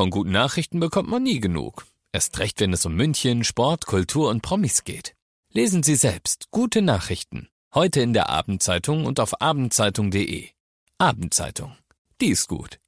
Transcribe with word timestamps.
Von 0.00 0.08
guten 0.08 0.30
Nachrichten 0.30 0.80
bekommt 0.80 1.10
man 1.10 1.22
nie 1.22 1.40
genug. 1.40 1.84
Erst 2.10 2.38
recht, 2.38 2.58
wenn 2.60 2.72
es 2.72 2.86
um 2.86 2.94
München, 2.94 3.44
Sport, 3.44 3.84
Kultur 3.84 4.30
und 4.30 4.40
Promis 4.40 4.84
geht. 4.84 5.14
Lesen 5.52 5.82
Sie 5.82 5.94
selbst 5.94 6.46
gute 6.50 6.80
Nachrichten. 6.80 7.50
Heute 7.74 8.00
in 8.00 8.14
der 8.14 8.30
Abendzeitung 8.30 9.04
und 9.04 9.20
auf 9.20 9.42
abendzeitung.de. 9.42 10.48
Abendzeitung. 10.96 11.76
Die 12.18 12.28
ist 12.28 12.48
gut. 12.48 12.80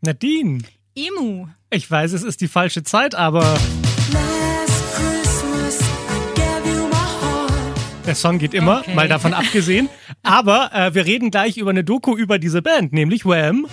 Nadine. 0.00 0.64
Emu. 0.96 1.46
Ich 1.70 1.88
weiß, 1.88 2.10
es 2.10 2.24
ist 2.24 2.40
die 2.40 2.48
falsche 2.48 2.82
Zeit, 2.82 3.14
aber. 3.14 3.56
Der 8.06 8.14
Song 8.14 8.38
geht 8.38 8.54
immer, 8.54 8.80
okay. 8.82 8.94
mal 8.94 9.08
davon 9.08 9.34
abgesehen. 9.34 9.88
Aber 10.22 10.72
äh, 10.72 10.94
wir 10.94 11.06
reden 11.06 11.32
gleich 11.32 11.56
über 11.56 11.70
eine 11.70 11.82
Doku 11.82 12.16
über 12.16 12.38
diese 12.38 12.62
Band, 12.62 12.92
nämlich 12.92 13.24
Wham. 13.24 13.66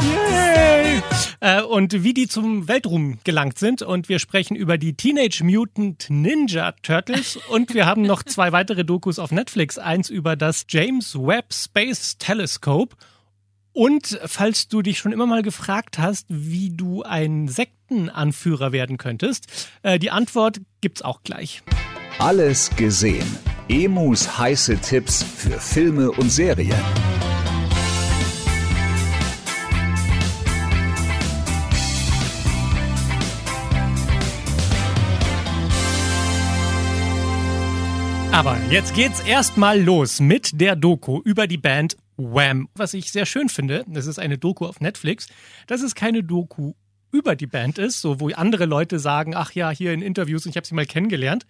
Yay! 0.00 1.02
Äh, 1.40 1.62
und 1.62 2.02
wie 2.02 2.14
die 2.14 2.26
zum 2.26 2.68
Weltruhm 2.68 3.18
gelangt 3.24 3.58
sind. 3.58 3.82
Und 3.82 4.08
wir 4.08 4.18
sprechen 4.18 4.56
über 4.56 4.78
die 4.78 4.94
Teenage 4.94 5.44
Mutant 5.44 6.06
Ninja 6.08 6.72
Turtles. 6.82 7.38
Und 7.50 7.74
wir 7.74 7.84
haben 7.84 8.00
noch 8.00 8.22
zwei 8.22 8.52
weitere 8.52 8.82
Dokus 8.82 9.18
auf 9.18 9.30
Netflix. 9.30 9.76
Eins 9.76 10.08
über 10.08 10.34
das 10.34 10.64
James 10.66 11.14
Webb 11.14 11.52
Space 11.52 12.16
Telescope. 12.16 12.96
Und 13.72 14.18
falls 14.24 14.68
du 14.68 14.80
dich 14.80 14.98
schon 14.98 15.12
immer 15.12 15.26
mal 15.26 15.42
gefragt 15.42 15.98
hast, 15.98 16.26
wie 16.30 16.70
du 16.70 17.02
ein 17.02 17.46
Sektenanführer 17.46 18.72
werden 18.72 18.96
könntest, 18.96 19.68
äh, 19.82 19.98
die 19.98 20.10
Antwort 20.10 20.62
gibt's 20.80 21.02
auch 21.02 21.22
gleich. 21.22 21.62
Alles 22.18 22.70
gesehen. 22.76 23.26
Emus 23.68 24.38
heiße 24.38 24.78
Tipps 24.78 25.22
für 25.22 25.60
Filme 25.60 26.10
und 26.10 26.30
Serien. 26.30 26.82
Aber 38.32 38.56
jetzt 38.70 38.94
geht's 38.94 39.20
erstmal 39.20 39.82
los 39.82 40.20
mit 40.20 40.60
der 40.60 40.76
Doku 40.76 41.20
über 41.24 41.46
die 41.46 41.56
Band 41.56 41.96
Wham. 42.16 42.68
Was 42.74 42.94
ich 42.94 43.10
sehr 43.10 43.26
schön 43.26 43.48
finde, 43.48 43.84
das 43.88 44.06
ist 44.06 44.18
eine 44.18 44.38
Doku 44.38 44.64
auf 44.66 44.80
Netflix, 44.80 45.26
dass 45.66 45.82
es 45.82 45.94
keine 45.94 46.22
Doku 46.22 46.74
über 47.10 47.36
die 47.36 47.46
Band 47.46 47.78
ist, 47.78 48.00
so 48.00 48.20
wo 48.20 48.28
andere 48.28 48.66
Leute 48.66 48.98
sagen, 48.98 49.34
ach 49.34 49.52
ja, 49.52 49.70
hier 49.70 49.92
in 49.92 50.02
Interviews, 50.02 50.46
ich 50.46 50.56
habe 50.56 50.66
sie 50.66 50.74
mal 50.74 50.86
kennengelernt, 50.86 51.46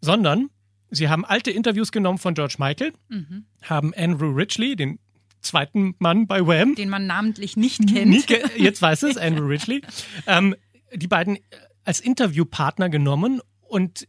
sondern 0.00 0.50
sie 0.90 1.08
haben 1.08 1.24
alte 1.24 1.50
Interviews 1.50 1.92
genommen 1.92 2.18
von 2.18 2.34
George 2.34 2.56
Michael, 2.58 2.92
mhm. 3.08 3.46
haben 3.62 3.94
Andrew 3.94 4.30
Ridgely, 4.30 4.76
den 4.76 4.98
zweiten 5.40 5.94
Mann 5.98 6.26
bei 6.26 6.46
Wham. 6.46 6.74
Den 6.74 6.88
man 6.88 7.06
namentlich 7.06 7.56
nicht 7.56 7.86
kennt. 7.86 8.10
Nie, 8.10 8.24
jetzt 8.56 8.82
weiß 8.82 9.04
es, 9.04 9.16
Andrew 9.16 9.46
Ridgely. 9.46 9.82
Ähm, 10.26 10.54
die 10.92 11.08
beiden 11.08 11.38
als 11.84 12.00
Interviewpartner 12.00 12.88
genommen 12.88 13.40
und 13.60 14.08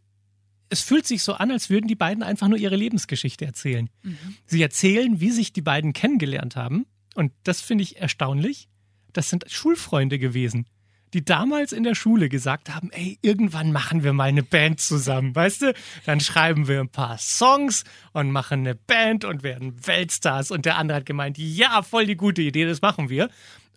es 0.68 0.82
fühlt 0.82 1.06
sich 1.06 1.22
so 1.22 1.34
an, 1.34 1.50
als 1.50 1.70
würden 1.70 1.86
die 1.86 1.94
beiden 1.94 2.22
einfach 2.22 2.48
nur 2.48 2.58
ihre 2.58 2.76
Lebensgeschichte 2.76 3.44
erzählen. 3.44 3.88
Mhm. 4.02 4.18
Sie 4.46 4.60
erzählen, 4.60 5.20
wie 5.20 5.30
sich 5.30 5.52
die 5.52 5.62
beiden 5.62 5.92
kennengelernt 5.92 6.56
haben. 6.56 6.86
Und 7.14 7.32
das 7.44 7.60
finde 7.60 7.82
ich 7.82 7.96
erstaunlich. 7.96 8.68
Das 9.12 9.30
sind 9.30 9.44
Schulfreunde 9.48 10.18
gewesen 10.18 10.66
die 11.14 11.24
damals 11.24 11.72
in 11.72 11.82
der 11.82 11.94
Schule 11.94 12.28
gesagt 12.28 12.74
haben, 12.74 12.90
ey, 12.90 13.18
irgendwann 13.22 13.72
machen 13.72 14.04
wir 14.04 14.12
mal 14.12 14.28
eine 14.28 14.42
Band 14.42 14.80
zusammen, 14.80 15.34
weißt 15.34 15.62
du? 15.62 15.74
Dann 16.06 16.20
schreiben 16.20 16.68
wir 16.68 16.80
ein 16.80 16.88
paar 16.88 17.18
Songs 17.18 17.84
und 18.12 18.30
machen 18.30 18.60
eine 18.60 18.74
Band 18.74 19.24
und 19.24 19.42
werden 19.42 19.86
Weltstars. 19.86 20.50
Und 20.50 20.66
der 20.66 20.76
andere 20.76 20.98
hat 20.98 21.06
gemeint, 21.06 21.38
ja, 21.38 21.82
voll 21.82 22.06
die 22.06 22.16
gute 22.16 22.42
Idee, 22.42 22.64
das 22.66 22.82
machen 22.82 23.08
wir. 23.08 23.28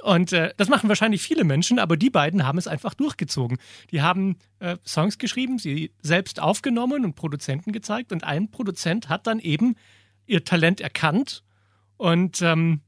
Und 0.02 0.34
äh, 0.34 0.54
das 0.58 0.68
machen 0.68 0.90
wahrscheinlich 0.90 1.22
viele 1.22 1.44
Menschen, 1.44 1.80
aber 1.80 1.96
die 1.96 2.10
beiden 2.10 2.46
haben 2.46 2.58
es 2.58 2.68
einfach 2.68 2.94
durchgezogen. 2.94 3.58
Die 3.92 4.02
haben 4.02 4.38
äh, 4.60 4.78
Songs 4.86 5.18
geschrieben, 5.18 5.60
sie 5.60 5.92
selbst 6.02 6.40
aufgenommen 6.42 7.06
und 7.06 7.16
Produzenten 7.16 7.72
gezeigt. 7.72 8.12
Und 8.12 8.24
ein 8.24 8.50
Produzent 8.50 9.10
hat 9.10 9.28
dann 9.28 9.40
eben 9.40 9.76
ihr 10.26 10.44
Talent 10.44 10.82
erkannt 10.82 11.44
und 11.98 12.42
ähm, 12.42 12.82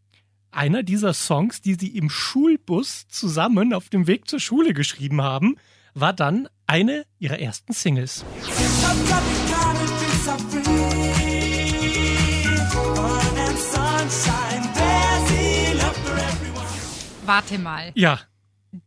einer 0.55 0.83
dieser 0.83 1.13
Songs, 1.13 1.61
die 1.61 1.75
sie 1.75 1.97
im 1.97 2.09
Schulbus 2.09 3.07
zusammen 3.07 3.73
auf 3.73 3.89
dem 3.89 4.07
Weg 4.07 4.29
zur 4.29 4.39
Schule 4.39 4.73
geschrieben 4.73 5.21
haben, 5.21 5.55
war 5.93 6.13
dann 6.13 6.47
eine 6.67 7.05
ihrer 7.19 7.39
ersten 7.39 7.73
Singles. 7.73 8.25
Warte 17.25 17.57
mal. 17.59 17.91
Ja. 17.95 18.19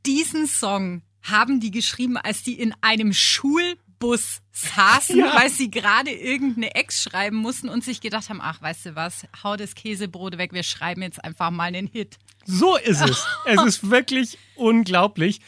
Diesen 0.05 0.47
Song 0.47 1.03
haben 1.23 1.61
die 1.61 1.71
geschrieben, 1.71 2.17
als 2.17 2.43
die 2.43 2.59
in 2.59 2.75
einem 2.81 3.13
Schulbus 3.13 3.86
Bus 3.99 4.41
saßen, 4.53 5.19
ja. 5.21 5.35
weil 5.35 5.51
sie 5.51 5.71
gerade 5.71 6.11
irgendeine 6.11 6.75
Ex 6.75 7.03
schreiben 7.03 7.37
mussten 7.37 7.69
und 7.69 7.85
sich 7.85 8.01
gedacht 8.01 8.29
haben, 8.29 8.41
ach, 8.41 8.61
weißt 8.63 8.87
du 8.87 8.95
was, 8.97 9.27
hau 9.43 9.57
das 9.57 9.75
Käsebrot 9.75 10.39
weg, 10.39 10.53
wir 10.53 10.63
schreiben 10.63 11.03
jetzt 11.03 11.23
einfach 11.23 11.51
mal 11.51 11.65
einen 11.65 11.87
Hit. 11.87 12.19
So 12.45 12.77
ist 12.77 13.03
es. 13.03 13.27
es 13.45 13.63
ist 13.63 13.91
wirklich 13.91 14.39
unglaublich, 14.55 15.41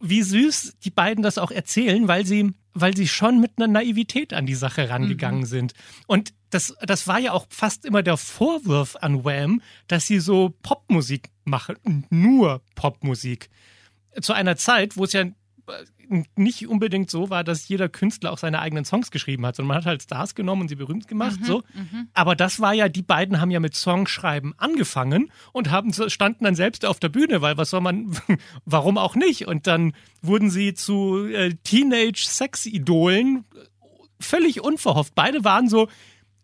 wie 0.00 0.22
süß 0.22 0.76
die 0.84 0.90
beiden 0.90 1.22
das 1.22 1.38
auch 1.38 1.50
erzählen, 1.50 2.08
weil 2.08 2.26
sie, 2.26 2.52
weil 2.74 2.96
sie 2.96 3.08
schon 3.08 3.40
mit 3.40 3.52
einer 3.56 3.66
Naivität 3.66 4.32
an 4.32 4.46
die 4.46 4.54
Sache 4.54 4.88
rangegangen 4.88 5.40
mhm. 5.40 5.46
sind. 5.46 5.72
Und 6.06 6.32
das, 6.50 6.74
das 6.82 7.06
war 7.06 7.18
ja 7.18 7.32
auch 7.32 7.46
fast 7.50 7.84
immer 7.84 8.02
der 8.02 8.16
Vorwurf 8.16 8.96
an 9.00 9.24
Wham, 9.24 9.62
dass 9.88 10.06
sie 10.06 10.20
so 10.20 10.54
Popmusik 10.62 11.30
machen, 11.44 12.06
nur 12.10 12.62
Popmusik. 12.74 13.48
Zu 14.20 14.32
einer 14.32 14.56
Zeit, 14.56 14.96
wo 14.96 15.04
es 15.04 15.12
ja 15.12 15.24
nicht 16.36 16.68
unbedingt 16.68 17.10
so 17.10 17.30
war, 17.30 17.44
dass 17.44 17.68
jeder 17.68 17.88
Künstler 17.88 18.32
auch 18.32 18.38
seine 18.38 18.60
eigenen 18.60 18.84
Songs 18.84 19.10
geschrieben 19.10 19.44
hat, 19.44 19.56
sondern 19.56 19.68
man 19.68 19.76
hat 19.78 19.86
halt 19.86 20.02
Stars 20.02 20.34
genommen 20.34 20.62
und 20.62 20.68
sie 20.68 20.76
berühmt 20.76 21.08
gemacht. 21.08 21.40
Mhm, 21.40 21.44
so. 21.44 21.62
Mhm. 21.74 22.08
Aber 22.14 22.36
das 22.36 22.60
war 22.60 22.72
ja, 22.72 22.88
die 22.88 23.02
beiden 23.02 23.40
haben 23.40 23.50
ja 23.50 23.60
mit 23.60 23.74
Songschreiben 23.74 24.54
angefangen 24.58 25.30
und 25.52 25.70
haben, 25.70 25.92
standen 25.92 26.44
dann 26.44 26.54
selbst 26.54 26.84
auf 26.84 27.00
der 27.00 27.08
Bühne, 27.08 27.42
weil 27.42 27.56
was 27.56 27.70
soll 27.70 27.80
man, 27.80 28.16
warum 28.64 28.98
auch 28.98 29.16
nicht? 29.16 29.46
Und 29.46 29.66
dann 29.66 29.92
wurden 30.22 30.50
sie 30.50 30.74
zu 30.74 31.26
äh, 31.26 31.54
Teenage-Sex-Idolen, 31.64 33.44
völlig 34.20 34.62
unverhofft. 34.62 35.14
Beide 35.14 35.44
waren 35.44 35.68
so, 35.68 35.88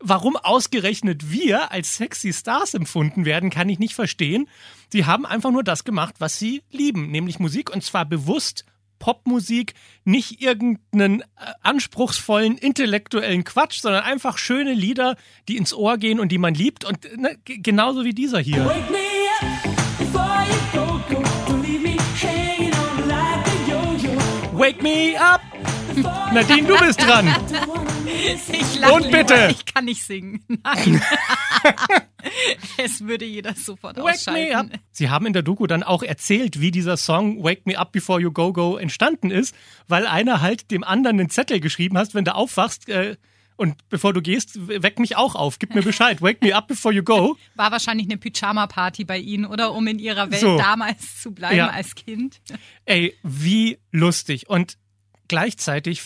warum 0.03 0.37
ausgerechnet 0.37 1.31
wir 1.31 1.71
als 1.73 1.97
sexy 1.97 2.33
Stars 2.33 2.75
empfunden 2.75 3.25
werden, 3.25 3.51
kann 3.51 3.69
ich 3.69 3.79
nicht 3.79 3.95
verstehen. 3.95 4.49
Sie 4.91 5.07
haben 5.07 5.25
einfach 5.25 5.51
nur 5.51 5.65
das 5.65 5.85
gemacht, 5.85 6.17
was 6.19 6.39
sie 6.39 6.63
lieben, 6.71 7.11
nämlich 7.11 7.39
Musik 7.39 7.71
und 7.71 7.83
zwar 7.83 8.05
bewusst 8.05 8.65
Popmusik, 9.03 9.75
nicht 10.05 10.41
irgendeinen 10.41 11.23
äh, 11.23 11.25
anspruchsvollen 11.63 12.57
intellektuellen 12.57 13.43
Quatsch, 13.43 13.81
sondern 13.81 14.05
einfach 14.05 14.39
schöne 14.39 14.75
Lieder, 14.75 15.17
die 15.49 15.57
ins 15.57 15.75
Ohr 15.75 15.99
gehen 15.99 16.21
und 16.21 16.31
die 16.31 16.39
man 16.39 16.55
liebt 16.55 16.85
und 16.85 17.05
ne, 17.19 17.37
genauso 17.45 18.05
wie 18.05 18.15
dieser 18.15 18.39
hier. 18.39 18.65
Wake 24.53 24.81
me 24.81 25.19
up! 25.19 25.62
Nadine, 26.33 26.67
du 26.67 26.79
bist 26.79 27.01
dran! 27.01 27.35
Ich 28.53 28.79
lache 28.79 28.93
Und 28.93 29.11
bitte! 29.11 29.35
Lieber. 29.35 29.51
Ich 29.51 29.65
kann 29.65 29.85
nicht 29.85 30.03
singen. 30.03 30.45
Nein. 30.49 31.03
es 32.79 33.07
würde 33.07 33.25
jeder 33.25 33.55
sofort 33.55 33.97
Wake 33.97 34.15
ausschalten. 34.15 34.49
Me 34.49 34.57
up. 34.57 34.67
Sie 34.91 35.11
haben 35.11 35.27
in 35.27 35.33
der 35.33 35.43
Doku 35.43 35.67
dann 35.67 35.83
auch 35.83 36.03
erzählt, 36.03 36.61
wie 36.61 36.71
dieser 36.71 36.97
Song 36.97 37.43
Wake 37.43 37.67
Me 37.67 37.79
Up 37.79 37.93
Before 37.93 38.21
You 38.21 38.33
Go 38.33 38.53
Go 38.53 38.77
entstanden 38.77 39.31
ist, 39.31 39.55
weil 39.89 40.07
einer 40.07 40.41
halt 40.41 40.71
dem 40.71 40.85
anderen 40.85 41.21
einen 41.21 41.31
Zettel 41.31 41.61
geschrieben 41.61 41.99
hast, 41.99 42.15
wenn 42.15 42.25
du 42.25 42.35
aufwachst, 42.35 42.89
äh, 42.89 43.17
und 43.57 43.89
bevor 43.91 44.13
du 44.13 44.23
gehst, 44.23 44.59
weck 44.67 44.99
mich 44.99 45.17
auch 45.17 45.35
auf, 45.35 45.59
gib 45.59 45.75
mir 45.75 45.83
Bescheid, 45.83 46.21
wake 46.21 46.43
me 46.43 46.55
up 46.55 46.67
before 46.67 46.93
you 46.93 47.03
go. 47.03 47.37
War 47.55 47.71
wahrscheinlich 47.71 48.09
eine 48.09 48.17
Pyjama-Party 48.17 49.05
bei 49.05 49.19
Ihnen, 49.19 49.47
oder? 49.47 49.73
Um 49.73 49.87
in 49.87 49.99
Ihrer 49.99 50.31
Welt 50.31 50.41
so. 50.41 50.59
damals 50.59 51.21
zu 51.21 51.33
bleiben 51.33 51.57
ja. 51.57 51.69
als 51.69 51.95
Kind. 51.95 52.41
Ey, 52.87 53.17
wie 53.23 53.79
lustig. 53.93 54.49
Und 54.49 54.79
gleichzeitig 55.33 56.03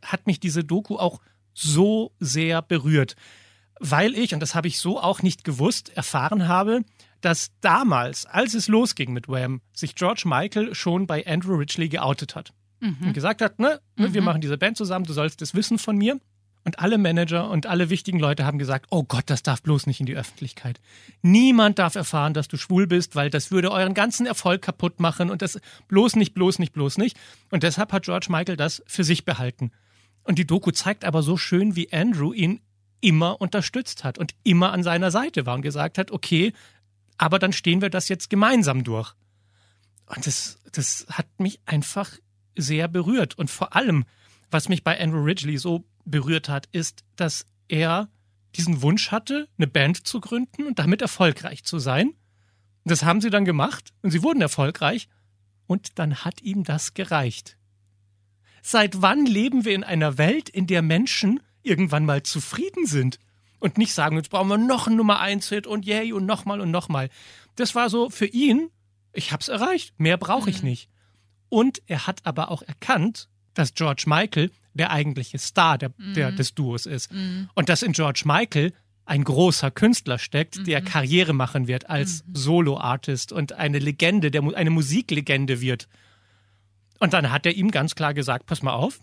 hat 0.00 0.26
mich 0.26 0.40
diese 0.40 0.64
Doku 0.64 0.96
auch 0.96 1.20
so 1.52 2.14
sehr 2.18 2.62
berührt, 2.62 3.14
weil 3.78 4.14
ich, 4.14 4.32
und 4.32 4.40
das 4.40 4.54
habe 4.54 4.68
ich 4.68 4.78
so 4.78 4.98
auch 4.98 5.20
nicht 5.20 5.44
gewusst, 5.44 5.90
erfahren 5.90 6.48
habe, 6.48 6.80
dass 7.20 7.50
damals, 7.60 8.24
als 8.24 8.54
es 8.54 8.68
losging 8.68 9.12
mit 9.12 9.28
Wham, 9.28 9.60
sich 9.74 9.96
George 9.96 10.22
Michael 10.24 10.74
schon 10.74 11.06
bei 11.06 11.26
Andrew 11.26 11.56
Ridgely 11.56 11.90
geoutet 11.90 12.34
hat. 12.34 12.54
Mhm. 12.80 12.96
Und 13.08 13.12
gesagt 13.12 13.42
hat, 13.42 13.58
ne, 13.58 13.82
mhm. 13.96 14.14
wir 14.14 14.22
machen 14.22 14.40
diese 14.40 14.56
Band 14.56 14.78
zusammen, 14.78 15.04
du 15.04 15.12
sollst 15.12 15.42
das 15.42 15.54
wissen 15.54 15.76
von 15.76 15.98
mir. 15.98 16.18
Und 16.62 16.78
alle 16.78 16.98
Manager 16.98 17.48
und 17.48 17.66
alle 17.66 17.88
wichtigen 17.88 18.18
Leute 18.18 18.44
haben 18.44 18.58
gesagt, 18.58 18.86
oh 18.90 19.02
Gott, 19.02 19.24
das 19.26 19.42
darf 19.42 19.62
bloß 19.62 19.86
nicht 19.86 20.00
in 20.00 20.06
die 20.06 20.16
Öffentlichkeit. 20.16 20.78
Niemand 21.22 21.78
darf 21.78 21.94
erfahren, 21.94 22.34
dass 22.34 22.48
du 22.48 22.58
schwul 22.58 22.86
bist, 22.86 23.16
weil 23.16 23.30
das 23.30 23.50
würde 23.50 23.72
euren 23.72 23.94
ganzen 23.94 24.26
Erfolg 24.26 24.60
kaputt 24.60 25.00
machen 25.00 25.30
und 25.30 25.40
das 25.40 25.58
bloß 25.88 26.16
nicht, 26.16 26.34
bloß 26.34 26.58
nicht, 26.58 26.72
bloß 26.74 26.98
nicht. 26.98 27.18
Und 27.50 27.62
deshalb 27.62 27.92
hat 27.92 28.04
George 28.04 28.26
Michael 28.28 28.56
das 28.56 28.82
für 28.86 29.04
sich 29.04 29.24
behalten. 29.24 29.70
Und 30.22 30.38
die 30.38 30.46
Doku 30.46 30.70
zeigt 30.70 31.06
aber 31.06 31.22
so 31.22 31.38
schön, 31.38 31.76
wie 31.76 31.92
Andrew 31.92 32.32
ihn 32.32 32.60
immer 33.00 33.40
unterstützt 33.40 34.04
hat 34.04 34.18
und 34.18 34.34
immer 34.44 34.72
an 34.72 34.82
seiner 34.82 35.10
Seite 35.10 35.46
war 35.46 35.54
und 35.54 35.62
gesagt 35.62 35.96
hat, 35.96 36.10
okay, 36.10 36.52
aber 37.16 37.38
dann 37.38 37.52
stehen 37.52 37.80
wir 37.80 37.90
das 37.90 38.08
jetzt 38.08 38.28
gemeinsam 38.28 38.84
durch. 38.84 39.14
Und 40.06 40.26
das, 40.26 40.58
das 40.72 41.06
hat 41.10 41.26
mich 41.38 41.60
einfach 41.64 42.10
sehr 42.56 42.88
berührt. 42.88 43.38
Und 43.38 43.50
vor 43.50 43.74
allem, 43.74 44.04
was 44.50 44.68
mich 44.68 44.84
bei 44.84 45.00
Andrew 45.00 45.22
Ridgely 45.22 45.56
so 45.56 45.84
berührt 46.04 46.48
hat, 46.48 46.68
ist, 46.72 47.04
dass 47.16 47.46
er 47.68 48.08
diesen 48.56 48.82
Wunsch 48.82 49.10
hatte, 49.10 49.48
eine 49.58 49.66
Band 49.66 50.06
zu 50.06 50.20
gründen 50.20 50.66
und 50.66 50.78
damit 50.78 51.02
erfolgreich 51.02 51.64
zu 51.64 51.78
sein. 51.78 52.14
Das 52.84 53.04
haben 53.04 53.20
sie 53.20 53.30
dann 53.30 53.44
gemacht 53.44 53.92
und 54.02 54.10
sie 54.10 54.22
wurden 54.22 54.40
erfolgreich 54.40 55.08
und 55.66 55.98
dann 55.98 56.24
hat 56.24 56.42
ihm 56.42 56.64
das 56.64 56.94
gereicht. 56.94 57.56
Seit 58.62 59.00
wann 59.02 59.24
leben 59.24 59.64
wir 59.64 59.74
in 59.74 59.84
einer 59.84 60.18
Welt, 60.18 60.48
in 60.48 60.66
der 60.66 60.82
Menschen 60.82 61.40
irgendwann 61.62 62.04
mal 62.04 62.22
zufrieden 62.22 62.86
sind 62.86 63.18
und 63.58 63.78
nicht 63.78 63.94
sagen, 63.94 64.16
jetzt 64.16 64.30
brauchen 64.30 64.48
wir 64.48 64.58
noch 64.58 64.86
einen 64.86 64.96
Nummer 64.96 65.20
1 65.20 65.48
Hit 65.48 65.66
und 65.66 65.84
yay 65.84 66.12
und 66.12 66.26
nochmal 66.26 66.60
und 66.60 66.70
nochmal. 66.70 67.08
Das 67.56 67.74
war 67.74 67.90
so 67.90 68.10
für 68.10 68.26
ihn, 68.26 68.70
ich 69.12 69.32
hab's 69.32 69.48
erreicht, 69.48 69.98
mehr 69.98 70.16
brauche 70.16 70.50
ich 70.50 70.62
mhm. 70.62 70.70
nicht. 70.70 70.90
Und 71.48 71.82
er 71.86 72.06
hat 72.06 72.20
aber 72.24 72.50
auch 72.50 72.62
erkannt, 72.62 73.28
dass 73.54 73.74
George 73.74 74.04
Michael 74.06 74.50
der 74.74 74.90
eigentliche 74.90 75.38
Star 75.38 75.78
der, 75.78 75.92
mhm. 75.96 76.14
der 76.14 76.32
des 76.32 76.54
Duos 76.54 76.86
ist. 76.86 77.12
Mhm. 77.12 77.48
Und 77.54 77.68
dass 77.68 77.82
in 77.82 77.92
George 77.92 78.22
Michael 78.24 78.72
ein 79.04 79.24
großer 79.24 79.70
Künstler 79.70 80.18
steckt, 80.18 80.58
mhm. 80.58 80.64
der 80.64 80.82
Karriere 80.82 81.32
machen 81.32 81.66
wird 81.66 81.90
als 81.90 82.24
mhm. 82.24 82.34
Solo-Artist 82.34 83.32
und 83.32 83.52
eine 83.54 83.78
Legende, 83.78 84.30
der, 84.30 84.42
eine 84.54 84.70
Musiklegende 84.70 85.60
wird. 85.60 85.88
Und 87.00 87.12
dann 87.12 87.32
hat 87.32 87.46
er 87.46 87.56
ihm 87.56 87.70
ganz 87.70 87.94
klar 87.94 88.14
gesagt, 88.14 88.46
pass 88.46 88.62
mal 88.62 88.74
auf, 88.74 89.00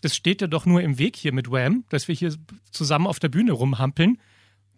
das 0.00 0.16
steht 0.16 0.40
dir 0.40 0.48
doch 0.48 0.66
nur 0.66 0.82
im 0.82 0.98
Weg 0.98 1.16
hier 1.16 1.32
mit 1.32 1.50
Wham, 1.50 1.84
dass 1.88 2.08
wir 2.08 2.14
hier 2.14 2.34
zusammen 2.70 3.06
auf 3.06 3.20
der 3.20 3.28
Bühne 3.28 3.52
rumhampeln. 3.52 4.18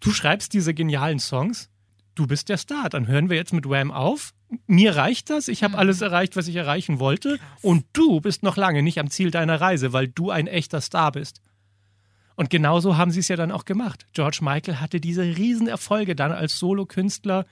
Du 0.00 0.12
schreibst 0.12 0.52
diese 0.52 0.74
genialen 0.74 1.18
Songs, 1.18 1.70
du 2.16 2.26
bist 2.26 2.48
der 2.48 2.56
Star. 2.56 2.88
Dann 2.88 3.06
hören 3.06 3.30
wir 3.30 3.36
jetzt 3.36 3.52
mit 3.52 3.68
Wham 3.68 3.92
auf. 3.92 4.32
Mir 4.66 4.96
reicht 4.96 5.30
das, 5.30 5.48
ich 5.48 5.62
habe 5.62 5.74
mhm. 5.74 5.78
alles 5.78 6.00
erreicht, 6.00 6.36
was 6.36 6.48
ich 6.48 6.56
erreichen 6.56 6.98
wollte. 6.98 7.38
Krass. 7.38 7.48
Und 7.62 7.84
du 7.92 8.20
bist 8.20 8.42
noch 8.42 8.56
lange 8.56 8.82
nicht 8.82 8.98
am 8.98 9.10
Ziel 9.10 9.30
deiner 9.30 9.60
Reise, 9.60 9.92
weil 9.92 10.08
du 10.08 10.30
ein 10.30 10.46
echter 10.46 10.80
Star 10.80 11.12
bist. 11.12 11.40
Und 12.36 12.50
genauso 12.50 12.96
haben 12.96 13.10
sie 13.10 13.20
es 13.20 13.28
ja 13.28 13.36
dann 13.36 13.50
auch 13.50 13.64
gemacht. 13.64 14.06
George 14.12 14.38
Michael 14.42 14.76
hatte 14.78 15.00
diese 15.00 15.22
Riesenerfolge 15.22 16.14
dann 16.14 16.32
als 16.32 16.58
Solokünstler 16.58 17.46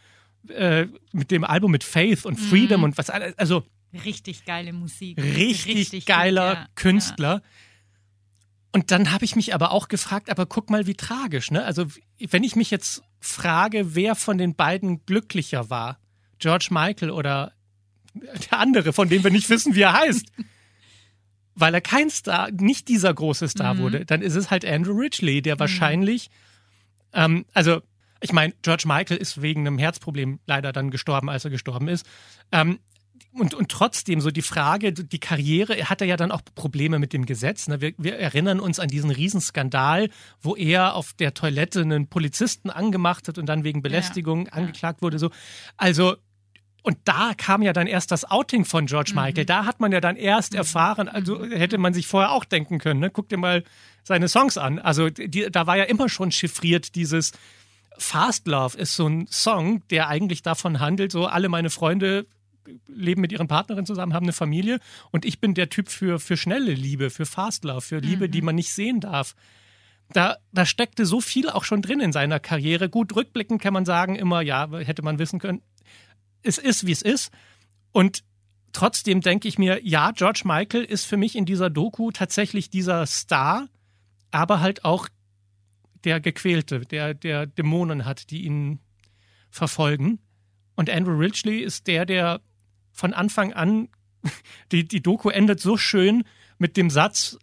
äh, 0.49 0.87
mit 1.13 1.31
dem 1.31 1.43
Album 1.43 1.71
mit 1.71 1.85
Faith 1.85 2.27
und 2.27 2.37
Freedom 2.37 2.81
mhm. 2.81 2.85
und 2.85 2.99
was 2.99 3.09
also 3.11 3.65
richtig 4.05 4.45
geile 4.45 4.73
Musik. 4.73 5.19
Richtig, 5.19 5.75
richtig 5.77 6.07
geiler 6.07 6.53
ja. 6.53 6.67
Künstler. 6.75 7.35
Ja. 7.35 7.43
Und 8.73 8.91
dann 8.91 9.13
habe 9.13 9.25
ich 9.25 9.37
mich 9.37 9.55
aber 9.55 9.71
auch 9.71 9.89
gefragt, 9.89 10.31
aber 10.31 10.47
guck 10.47 10.69
mal, 10.69 10.87
wie 10.87 10.95
tragisch, 10.95 11.53
ne? 11.53 11.65
Also, 11.65 11.87
wenn 12.19 12.43
ich 12.43 12.57
mich 12.57 12.73
jetzt 12.73 13.03
frage, 13.25 13.95
wer 13.95 14.15
von 14.15 14.39
den 14.39 14.55
beiden 14.55 15.05
glücklicher 15.07 15.71
war, 15.71 15.99
George 16.39 16.69
Michael 16.71 17.11
oder 17.11 17.53
der 18.15 18.59
andere, 18.59 18.93
von 18.93 19.09
dem 19.09 19.25
wir 19.25 19.31
nicht 19.31 19.49
wissen, 19.49 19.75
wie 19.75 19.83
er 19.83 19.95
heißt, 19.95 20.27
weil 21.55 21.75
er 21.75 21.81
kein 21.81 22.11
Star, 22.11 22.51
nicht 22.51 22.89
dieser 22.89 23.13
große 23.15 23.49
Star 23.49 23.75
mhm. 23.75 23.79
wurde, 23.79 24.05
dann 24.05 24.23
ist 24.23 24.35
es 24.35 24.51
halt 24.51 24.65
Andrew 24.65 24.93
Ridgely, 24.93 25.43
der 25.43 25.57
mhm. 25.57 25.61
wahrscheinlich, 25.61 26.31
ähm, 27.13 27.47
also 27.55 27.81
ich 28.21 28.33
meine, 28.33 28.55
George 28.63 28.85
Michael 28.87 29.17
ist 29.17 29.43
wegen 29.43 29.67
einem 29.67 29.79
Herzproblem 29.79 30.41
leider 30.47 30.73
dann 30.73 30.91
gestorben, 30.91 31.29
als 31.29 31.45
er 31.45 31.51
gestorben 31.51 31.89
ist. 31.89 32.07
Ähm, 32.53 32.79
und, 33.37 33.55
und 33.55 33.71
trotzdem 33.71 34.21
so 34.21 34.31
die 34.31 34.43
Frage, 34.43 34.93
die 34.93 35.19
Karriere, 35.19 35.77
hat 35.89 36.01
er 36.01 36.07
ja 36.07 36.17
dann 36.17 36.31
auch 36.31 36.43
Probleme 36.55 36.99
mit 36.99 37.13
dem 37.13 37.27
Gesetz. 37.27 37.67
Ne? 37.69 37.81
Wir, 37.81 37.93
wir 37.99 38.17
erinnern 38.17 38.61
uns 38.61 38.79
an 38.79 38.89
diesen 38.89 39.11
Riesenskandal, 39.11 40.09
wo 40.41 40.55
er 40.55 40.95
auf 40.95 41.13
der 41.15 41.35
Toilette 41.35 41.81
einen 41.81 42.07
Polizisten 42.07 42.71
angemacht 42.71 43.29
hat 43.29 43.39
und 43.39 43.47
dann 43.47 43.65
wegen 43.65 43.83
Belästigung 43.83 44.47
ja. 44.47 44.53
angeklagt 44.53 45.03
wurde. 45.03 45.19
So. 45.19 45.31
Also 45.77 46.17
und 46.83 46.99
da 47.05 47.33
kam 47.35 47.63
ja 47.63 47.73
dann 47.73 47.87
erst 47.87 48.11
das 48.11 48.31
Outing 48.31 48.67
von 48.67 48.87
George 48.87 49.13
mhm. 49.15 49.23
Michael. 49.23 49.47
Da 49.47 49.65
hat 49.65 49.81
man 49.81 49.91
ja 49.91 50.01
dann 50.01 50.17
erst 50.17 50.53
mhm. 50.53 50.59
erfahren, 50.59 51.09
also 51.09 51.39
mhm. 51.39 51.53
hätte 51.53 51.79
man 51.79 51.95
sich 51.95 52.07
vorher 52.07 52.31
auch 52.31 52.45
denken 52.45 52.79
können. 52.79 53.01
Ne? 53.01 53.11
Guck 53.11 53.31
dir 53.31 53.39
mal 53.39 53.65
seine 54.03 54.29
Songs 54.29 54.59
an. 54.59 54.79
Also 54.79 55.09
die, 55.09 55.51
da 55.51 55.67
war 55.67 55.77
ja 55.77 55.85
immer 55.85 56.09
schon 56.09 56.31
chiffriert 56.31 56.95
dieses 56.95 57.33
Fast 57.97 58.49
Love 58.49 58.77
ist 58.77 58.97
so 58.97 59.07
ein 59.07 59.27
Song, 59.31 59.83
der 59.89 60.09
eigentlich 60.09 60.43
davon 60.43 60.81
handelt, 60.81 61.13
so 61.13 61.27
alle 61.27 61.49
meine 61.49 61.71
Freunde 61.71 62.27
leben 62.89 63.21
mit 63.21 63.33
ihren 63.33 63.49
Partnerinnen 63.49 63.87
zusammen, 63.87 64.15
haben 64.15 64.27
eine 64.27 64.33
Familie 64.33 64.81
und 65.11 65.25
ich 65.25 65.41
bin 65.41 65.55
der 65.55 65.69
Typ 65.69 65.89
für, 65.89 66.19
für 66.19 66.37
schnelle 66.37 66.73
Liebe, 66.75 67.11
für 67.11 67.27
Fast 67.27 67.65
Love, 67.65 67.81
für 67.81 67.99
Liebe, 67.99 68.29
mhm. 68.29 68.33
die 68.33 68.43
man 68.43 68.55
nicht 68.55 68.73
sehen 68.73 69.01
darf. 69.01 69.35
Da, 70.13 70.37
da 70.53 70.67
steckte 70.67 71.07
so 71.07 71.21
viel 71.21 71.49
auch 71.49 71.65
schon 71.65 71.83
drin 71.83 72.01
in 72.01 72.13
seiner 72.13 72.39
Karriere. 72.39 72.89
Gut, 72.89 73.17
rückblickend 73.17 73.63
kann 73.63 73.73
man 73.73 73.85
sagen, 73.85 74.17
immer, 74.17 74.43
ja, 74.43 74.71
hätte 74.71 75.03
man 75.03 75.19
wissen 75.19 75.39
können, 75.39 75.63
es 76.43 76.59
ist, 76.59 76.87
wie 76.87 76.93
es 76.93 77.03
ist. 77.03 77.33
Und 77.93 78.23
trotzdem 78.73 79.21
denke 79.23 79.49
ich 79.49 79.59
mir, 79.59 79.81
ja, 79.83 80.11
George 80.11 80.43
Michael 80.45 80.85
ist 80.85 81.07
für 81.07 81.17
mich 81.17 81.37
in 81.37 81.47
dieser 81.47 81.71
Doku 81.71 82.11
tatsächlich 82.11 82.71
dieser 82.71 83.07
Star, 83.07 83.69
aber 84.31 84.61
halt 84.61 84.85
auch 84.85 85.09
der 86.05 86.21
Gequälte, 86.21 86.81
der, 86.81 87.15
der 87.15 87.47
Dämonen 87.47 88.05
hat, 88.05 88.31
die 88.31 88.45
ihn 88.45 88.81
verfolgen. 89.51 90.19
Und 90.77 90.91
Andrew 90.91 91.17
Ridgely 91.17 91.61
ist 91.61 91.87
der, 91.87 92.05
der 92.05 92.41
von 92.95 93.13
Anfang 93.13 93.53
an, 93.53 93.89
die, 94.73 94.89
die 94.89 95.03
Doku 95.03 95.29
endet 95.29 95.61
so 95.61 95.77
schön 95.77 96.25
mit 96.57 96.79
dem 96.79 96.89
Satz, 96.89 97.37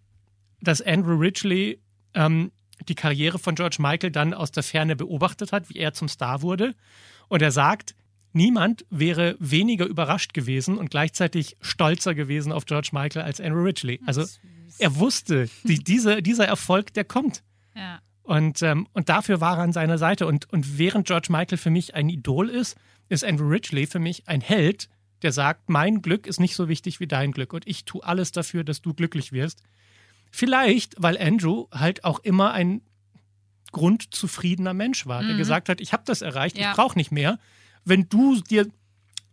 dass 0.61 0.81
Andrew 0.81 1.15
Ridgely 1.15 1.79
ähm, 2.15 2.51
die 2.87 2.95
Karriere 2.95 3.37
von 3.37 3.53
George 3.53 3.77
Michael 3.79 4.09
dann 4.09 4.33
aus 4.33 4.51
der 4.51 4.63
Ferne 4.63 4.95
beobachtet 4.95 5.51
hat, 5.51 5.69
wie 5.69 5.77
er 5.77 5.93
zum 5.93 6.07
Star 6.07 6.41
wurde. 6.41 6.73
Und 7.27 7.43
er 7.43 7.51
sagt, 7.51 7.95
Niemand 8.33 8.85
wäre 8.89 9.35
weniger 9.39 9.85
überrascht 9.85 10.33
gewesen 10.33 10.77
und 10.77 10.89
gleichzeitig 10.89 11.57
stolzer 11.59 12.15
gewesen 12.15 12.51
auf 12.53 12.65
George 12.65 12.89
Michael 12.93 13.23
als 13.23 13.41
Andrew 13.41 13.61
Ridgely. 13.61 13.99
Also 14.05 14.25
er 14.77 14.95
wusste, 14.95 15.49
die, 15.63 15.83
diese, 15.83 16.21
dieser 16.21 16.45
Erfolg, 16.47 16.93
der 16.93 17.03
kommt. 17.03 17.43
Ja. 17.75 17.99
Und, 18.23 18.61
ähm, 18.61 18.87
und 18.93 19.09
dafür 19.09 19.41
war 19.41 19.57
er 19.57 19.63
an 19.63 19.73
seiner 19.73 19.97
Seite. 19.97 20.27
Und, 20.27 20.51
und 20.51 20.77
während 20.77 21.07
George 21.07 21.27
Michael 21.29 21.57
für 21.57 21.69
mich 21.69 21.93
ein 21.93 22.07
Idol 22.07 22.49
ist, 22.49 22.77
ist 23.09 23.25
Andrew 23.25 23.49
Ridgely 23.49 23.85
für 23.87 23.99
mich 23.99 24.27
ein 24.29 24.39
Held, 24.39 24.87
der 25.21 25.31
sagt, 25.31 25.69
mein 25.69 26.01
Glück 26.01 26.27
ist 26.27 26.39
nicht 26.39 26.55
so 26.55 26.67
wichtig 26.67 26.99
wie 26.99 27.07
dein 27.07 27.31
Glück 27.31 27.53
und 27.53 27.67
ich 27.67 27.85
tue 27.85 28.03
alles 28.03 28.31
dafür, 28.31 28.63
dass 28.63 28.81
du 28.81 28.93
glücklich 28.93 29.31
wirst. 29.31 29.63
Vielleicht, 30.31 30.95
weil 30.97 31.17
Andrew 31.17 31.67
halt 31.71 32.03
auch 32.03 32.19
immer 32.19 32.51
ein 32.51 32.81
grundzufriedener 33.71 34.73
Mensch 34.73 35.05
war, 35.05 35.23
der 35.23 35.33
mhm. 35.33 35.37
gesagt 35.37 35.69
hat, 35.69 35.79
ich 35.81 35.93
habe 35.93 36.03
das 36.05 36.21
erreicht, 36.21 36.57
ja. 36.57 36.71
ich 36.71 36.75
brauche 36.75 36.97
nicht 36.97 37.11
mehr 37.11 37.39
wenn 37.85 38.07
du 38.09 38.41
dir 38.41 38.67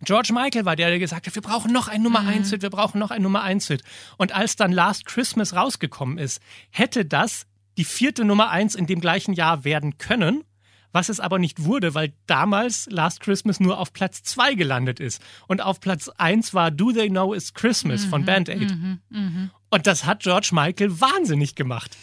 George 0.02 0.32
Michael 0.32 0.64
war 0.64 0.76
der, 0.76 0.90
der 0.90 1.00
gesagt 1.00 1.26
hat, 1.26 1.34
wir 1.34 1.42
brauchen 1.42 1.72
noch 1.72 1.88
ein 1.88 2.02
Nummer 2.02 2.20
1 2.20 2.46
mhm. 2.46 2.50
Hit, 2.50 2.62
wir 2.62 2.70
brauchen 2.70 3.00
noch 3.00 3.10
ein 3.10 3.20
Nummer 3.20 3.42
1 3.42 3.66
Hit. 3.66 3.82
Und 4.16 4.32
als 4.32 4.54
dann 4.54 4.70
Last 4.70 5.06
Christmas 5.06 5.56
rausgekommen 5.56 6.18
ist, 6.18 6.40
hätte 6.70 7.04
das 7.04 7.46
die 7.76 7.84
vierte 7.84 8.24
Nummer 8.24 8.50
1 8.50 8.76
in 8.76 8.86
dem 8.86 9.00
gleichen 9.00 9.32
Jahr 9.32 9.64
werden 9.64 9.98
können, 9.98 10.44
was 10.92 11.08
es 11.08 11.20
aber 11.20 11.38
nicht 11.38 11.64
wurde, 11.64 11.94
weil 11.94 12.12
damals 12.26 12.86
Last 12.90 13.20
Christmas 13.20 13.60
nur 13.60 13.78
auf 13.78 13.92
Platz 13.92 14.22
2 14.22 14.54
gelandet 14.54 15.00
ist. 15.00 15.22
Und 15.46 15.62
auf 15.62 15.80
Platz 15.80 16.08
1 16.08 16.54
war 16.54 16.70
Do 16.70 16.92
They 16.92 17.08
Know 17.08 17.34
It's 17.34 17.54
Christmas 17.54 18.06
mhm, 18.06 18.10
von 18.10 18.24
Band 18.24 18.48
Aid. 18.48 18.70
Mhm, 18.70 19.00
mh. 19.10 19.50
Und 19.70 19.86
das 19.86 20.04
hat 20.04 20.22
George 20.22 20.50
Michael 20.52 21.00
wahnsinnig 21.00 21.54
gemacht 21.54 21.96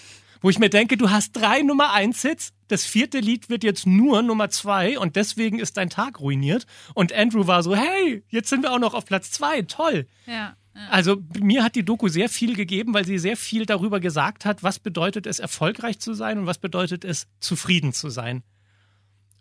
wo 0.45 0.49
ich 0.51 0.59
mir 0.59 0.69
denke, 0.69 0.95
du 0.95 1.09
hast 1.09 1.31
drei 1.31 1.63
Nummer 1.63 1.91
1 1.93 2.21
Hits, 2.21 2.53
das 2.67 2.85
vierte 2.85 3.19
Lied 3.19 3.49
wird 3.49 3.63
jetzt 3.63 3.87
nur 3.87 4.21
Nummer 4.21 4.51
2 4.51 4.99
und 4.99 5.15
deswegen 5.15 5.57
ist 5.57 5.75
dein 5.75 5.89
Tag 5.89 6.19
ruiniert. 6.19 6.67
Und 6.93 7.11
Andrew 7.11 7.47
war 7.47 7.63
so, 7.63 7.75
hey, 7.75 8.23
jetzt 8.29 8.49
sind 8.49 8.61
wir 8.61 8.71
auch 8.71 8.77
noch 8.77 8.93
auf 8.93 9.05
Platz 9.05 9.31
2, 9.31 9.63
toll. 9.63 10.07
Ja. 10.27 10.55
Also 10.91 11.17
mir 11.39 11.63
hat 11.63 11.75
die 11.75 11.83
Doku 11.83 12.09
sehr 12.09 12.29
viel 12.29 12.55
gegeben, 12.55 12.93
weil 12.93 13.05
sie 13.05 13.17
sehr 13.17 13.37
viel 13.37 13.65
darüber 13.65 13.99
gesagt 13.99 14.45
hat, 14.45 14.61
was 14.61 14.77
bedeutet 14.77 15.25
es, 15.25 15.39
erfolgreich 15.39 15.97
zu 15.97 16.13
sein 16.13 16.37
und 16.37 16.45
was 16.45 16.59
bedeutet 16.59 17.05
es, 17.05 17.25
zufrieden 17.39 17.91
zu 17.91 18.09
sein. 18.09 18.43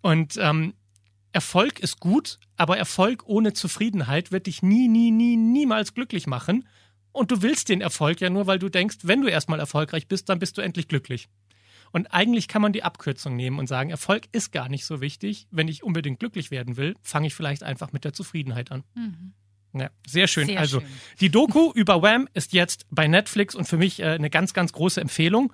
Und 0.04 0.36
ähm, 0.36 0.74
Erfolg 1.32 1.80
ist 1.80 1.98
gut, 1.98 2.38
aber 2.58 2.76
Erfolg 2.76 3.22
ohne 3.24 3.54
Zufriedenheit 3.54 4.32
wird 4.32 4.48
dich 4.48 4.62
nie, 4.62 4.86
nie, 4.86 5.10
nie, 5.10 5.38
niemals 5.38 5.94
glücklich 5.94 6.26
machen. 6.26 6.68
Und 7.10 7.30
du 7.30 7.40
willst 7.40 7.70
den 7.70 7.80
Erfolg 7.80 8.20
ja 8.20 8.28
nur, 8.28 8.46
weil 8.46 8.58
du 8.58 8.68
denkst, 8.68 8.98
wenn 9.04 9.22
du 9.22 9.28
erstmal 9.28 9.60
erfolgreich 9.60 10.06
bist, 10.06 10.28
dann 10.28 10.38
bist 10.38 10.58
du 10.58 10.60
endlich 10.60 10.88
glücklich. 10.88 11.28
Und 11.90 12.08
eigentlich 12.08 12.48
kann 12.48 12.60
man 12.60 12.74
die 12.74 12.82
Abkürzung 12.82 13.34
nehmen 13.34 13.58
und 13.58 13.66
sagen, 13.66 13.88
Erfolg 13.88 14.24
ist 14.32 14.52
gar 14.52 14.68
nicht 14.68 14.84
so 14.84 15.00
wichtig. 15.00 15.46
Wenn 15.50 15.68
ich 15.68 15.82
unbedingt 15.82 16.20
glücklich 16.20 16.50
werden 16.50 16.76
will, 16.76 16.96
fange 17.00 17.28
ich 17.28 17.34
vielleicht 17.34 17.62
einfach 17.62 17.92
mit 17.92 18.04
der 18.04 18.12
Zufriedenheit 18.12 18.72
an. 18.72 18.84
Mhm. 18.94 19.32
Ja, 19.72 19.88
sehr 20.06 20.26
schön. 20.26 20.48
Sehr 20.48 20.60
also, 20.60 20.80
schön. 20.80 20.88
die 21.20 21.30
Doku 21.30 21.72
über 21.72 22.02
Wham 22.02 22.28
ist 22.34 22.52
jetzt 22.52 22.84
bei 22.90 23.08
Netflix 23.08 23.54
und 23.54 23.66
für 23.66 23.78
mich 23.78 24.00
äh, 24.00 24.08
eine 24.08 24.28
ganz, 24.28 24.52
ganz 24.52 24.74
große 24.74 25.00
Empfehlung. 25.00 25.50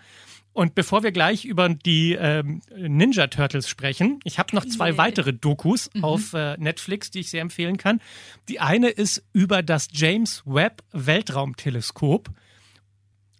Und 0.53 0.75
bevor 0.75 1.03
wir 1.03 1.13
gleich 1.13 1.45
über 1.45 1.69
die 1.69 2.13
ähm, 2.15 2.61
Ninja 2.77 3.29
Turtles 3.29 3.69
sprechen, 3.69 4.19
ich 4.25 4.39
habe 4.39 4.55
noch 4.55 4.65
zwei 4.65 4.89
yeah. 4.89 4.99
weitere 4.99 5.33
Dokus 5.33 5.89
mhm. 5.95 6.05
auf 6.05 6.33
äh, 6.35 6.57
Netflix, 6.59 7.11
die 7.11 7.21
ich 7.21 7.31
sehr 7.31 7.41
empfehlen 7.41 7.77
kann. 7.77 8.01
Die 8.49 8.59
eine 8.59 8.89
ist 8.89 9.23
über 9.33 9.63
das 9.63 9.89
James 9.93 10.43
Webb 10.45 10.83
Weltraumteleskop. 10.93 12.31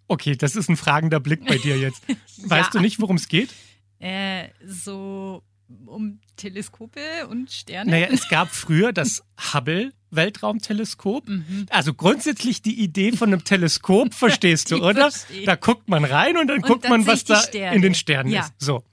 Okay, 0.07 0.35
das 0.35 0.55
ist 0.55 0.69
ein 0.69 0.77
fragender 0.77 1.19
Blick 1.19 1.45
bei 1.45 1.57
dir 1.57 1.77
jetzt. 1.77 2.01
Weißt 2.43 2.73
ja. 2.73 2.79
du 2.79 2.79
nicht, 2.79 3.01
worum 3.01 3.17
es 3.17 3.27
geht? 3.27 3.53
Äh, 3.99 4.47
so 4.65 5.43
um 5.85 6.19
Teleskope 6.37 7.27
und 7.29 7.51
Sterne? 7.51 7.91
Naja, 7.91 8.07
es 8.09 8.29
gab 8.29 8.49
früher 8.49 8.93
das 8.93 9.23
Hubble 9.53 9.91
Weltraumteleskop. 10.11 11.27
Mhm. 11.27 11.65
Also 11.69 11.93
grundsätzlich 11.93 12.61
die 12.61 12.79
Idee 12.81 13.11
von 13.13 13.29
einem 13.33 13.43
Teleskop, 13.43 14.13
verstehst 14.13 14.71
du, 14.71 14.77
oder? 14.83 15.11
verstehe. 15.11 15.45
Da 15.45 15.55
guckt 15.55 15.89
man 15.89 16.05
rein 16.05 16.37
und 16.37 16.47
dann 16.47 16.57
Und 16.57 16.65
guckt 16.65 16.83
dann 16.85 16.91
man, 16.91 17.07
was 17.07 17.23
da 17.23 17.39
in 17.41 17.81
den 17.81 17.95
Sternen 17.95 18.31
Ja. 18.31 18.41
ist. 18.41 18.53
So. 18.59 18.83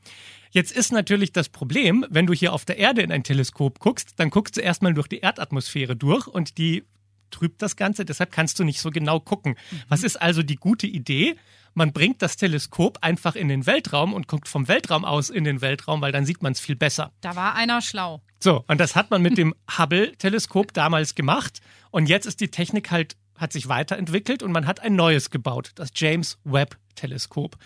Jetzt 0.51 0.73
ist 0.73 0.93
natürlich 0.93 1.33
das 1.33 1.51
Problem, 1.51 2.07
wenn 2.09 2.27
du 2.27 2.33
hier 2.33 2.55
auf 2.55 2.65
der 2.65 2.79
Erde 2.79 3.03
in 3.03 3.13
ein 3.13 3.23
Teleskop 3.23 3.79
guckst, 3.81 4.15
dann 4.17 4.31
guckst 4.31 4.57
du 4.57 4.61
erstmal 4.63 4.95
durch 4.95 5.07
die 5.07 5.19
Erdatmosphäre 5.19 5.95
durch 5.95 6.27
und 6.27 6.57
die 6.57 6.85
trübt 7.31 7.61
das 7.61 7.77
Ganze, 7.77 8.07
deshalb 8.07 8.33
kannst 8.33 8.59
du 8.59 8.65
nicht 8.65 8.81
so 8.81 8.91
genau 8.91 9.21
gucken. 9.21 9.57
Mhm. 9.71 9.83
Was 9.89 10.03
ist 10.03 10.17
also 10.17 10.43
die 10.43 10.57
gute 10.57 10.87
Idee? 10.87 11.37
Man 11.75 11.93
bringt 11.93 12.23
das 12.23 12.37
Teleskop 12.37 12.99
einfach 13.03 13.37
in 13.37 13.49
den 13.49 13.67
Weltraum 13.67 14.13
und 14.13 14.29
guckt 14.29 14.49
vom 14.49 14.69
Weltraum 14.69 15.05
aus 15.05 15.31
in 15.31 15.45
den 15.45 15.61
Weltraum, 15.61 16.01
weil 16.01 16.13
dann 16.13 16.27
sieht 16.27 16.43
man 16.43 16.53
es 16.53 16.61
viel 16.61 16.77
besser. 16.77 17.13
Da 17.21 17.37
war 17.37 17.55
einer 17.55 17.81
schlau. 17.81 18.23
So, 18.41 18.65
und 18.69 18.79
das 18.79 18.97
hat 18.97 19.11
man 19.11 19.23
mit 19.23 19.39
dem 19.39 19.55
Hubble-Teleskop 19.79 20.73
damals 20.73 21.15
gemacht. 21.15 21.61
Und 21.91 22.09
jetzt 22.09 22.27
ist 22.27 22.41
die 22.41 22.51
Technik 22.51 22.91
halt, 22.91 23.17
hat 23.37 23.53
sich 23.53 23.69
weiterentwickelt 23.69 24.43
und 24.43 24.53
man 24.53 24.67
hat 24.67 24.81
ein 24.81 24.97
neues 24.97 25.31
gebaut, 25.31 25.73
das 25.77 25.91
James 25.95 26.39
Webb-Teleskop. 26.45 27.57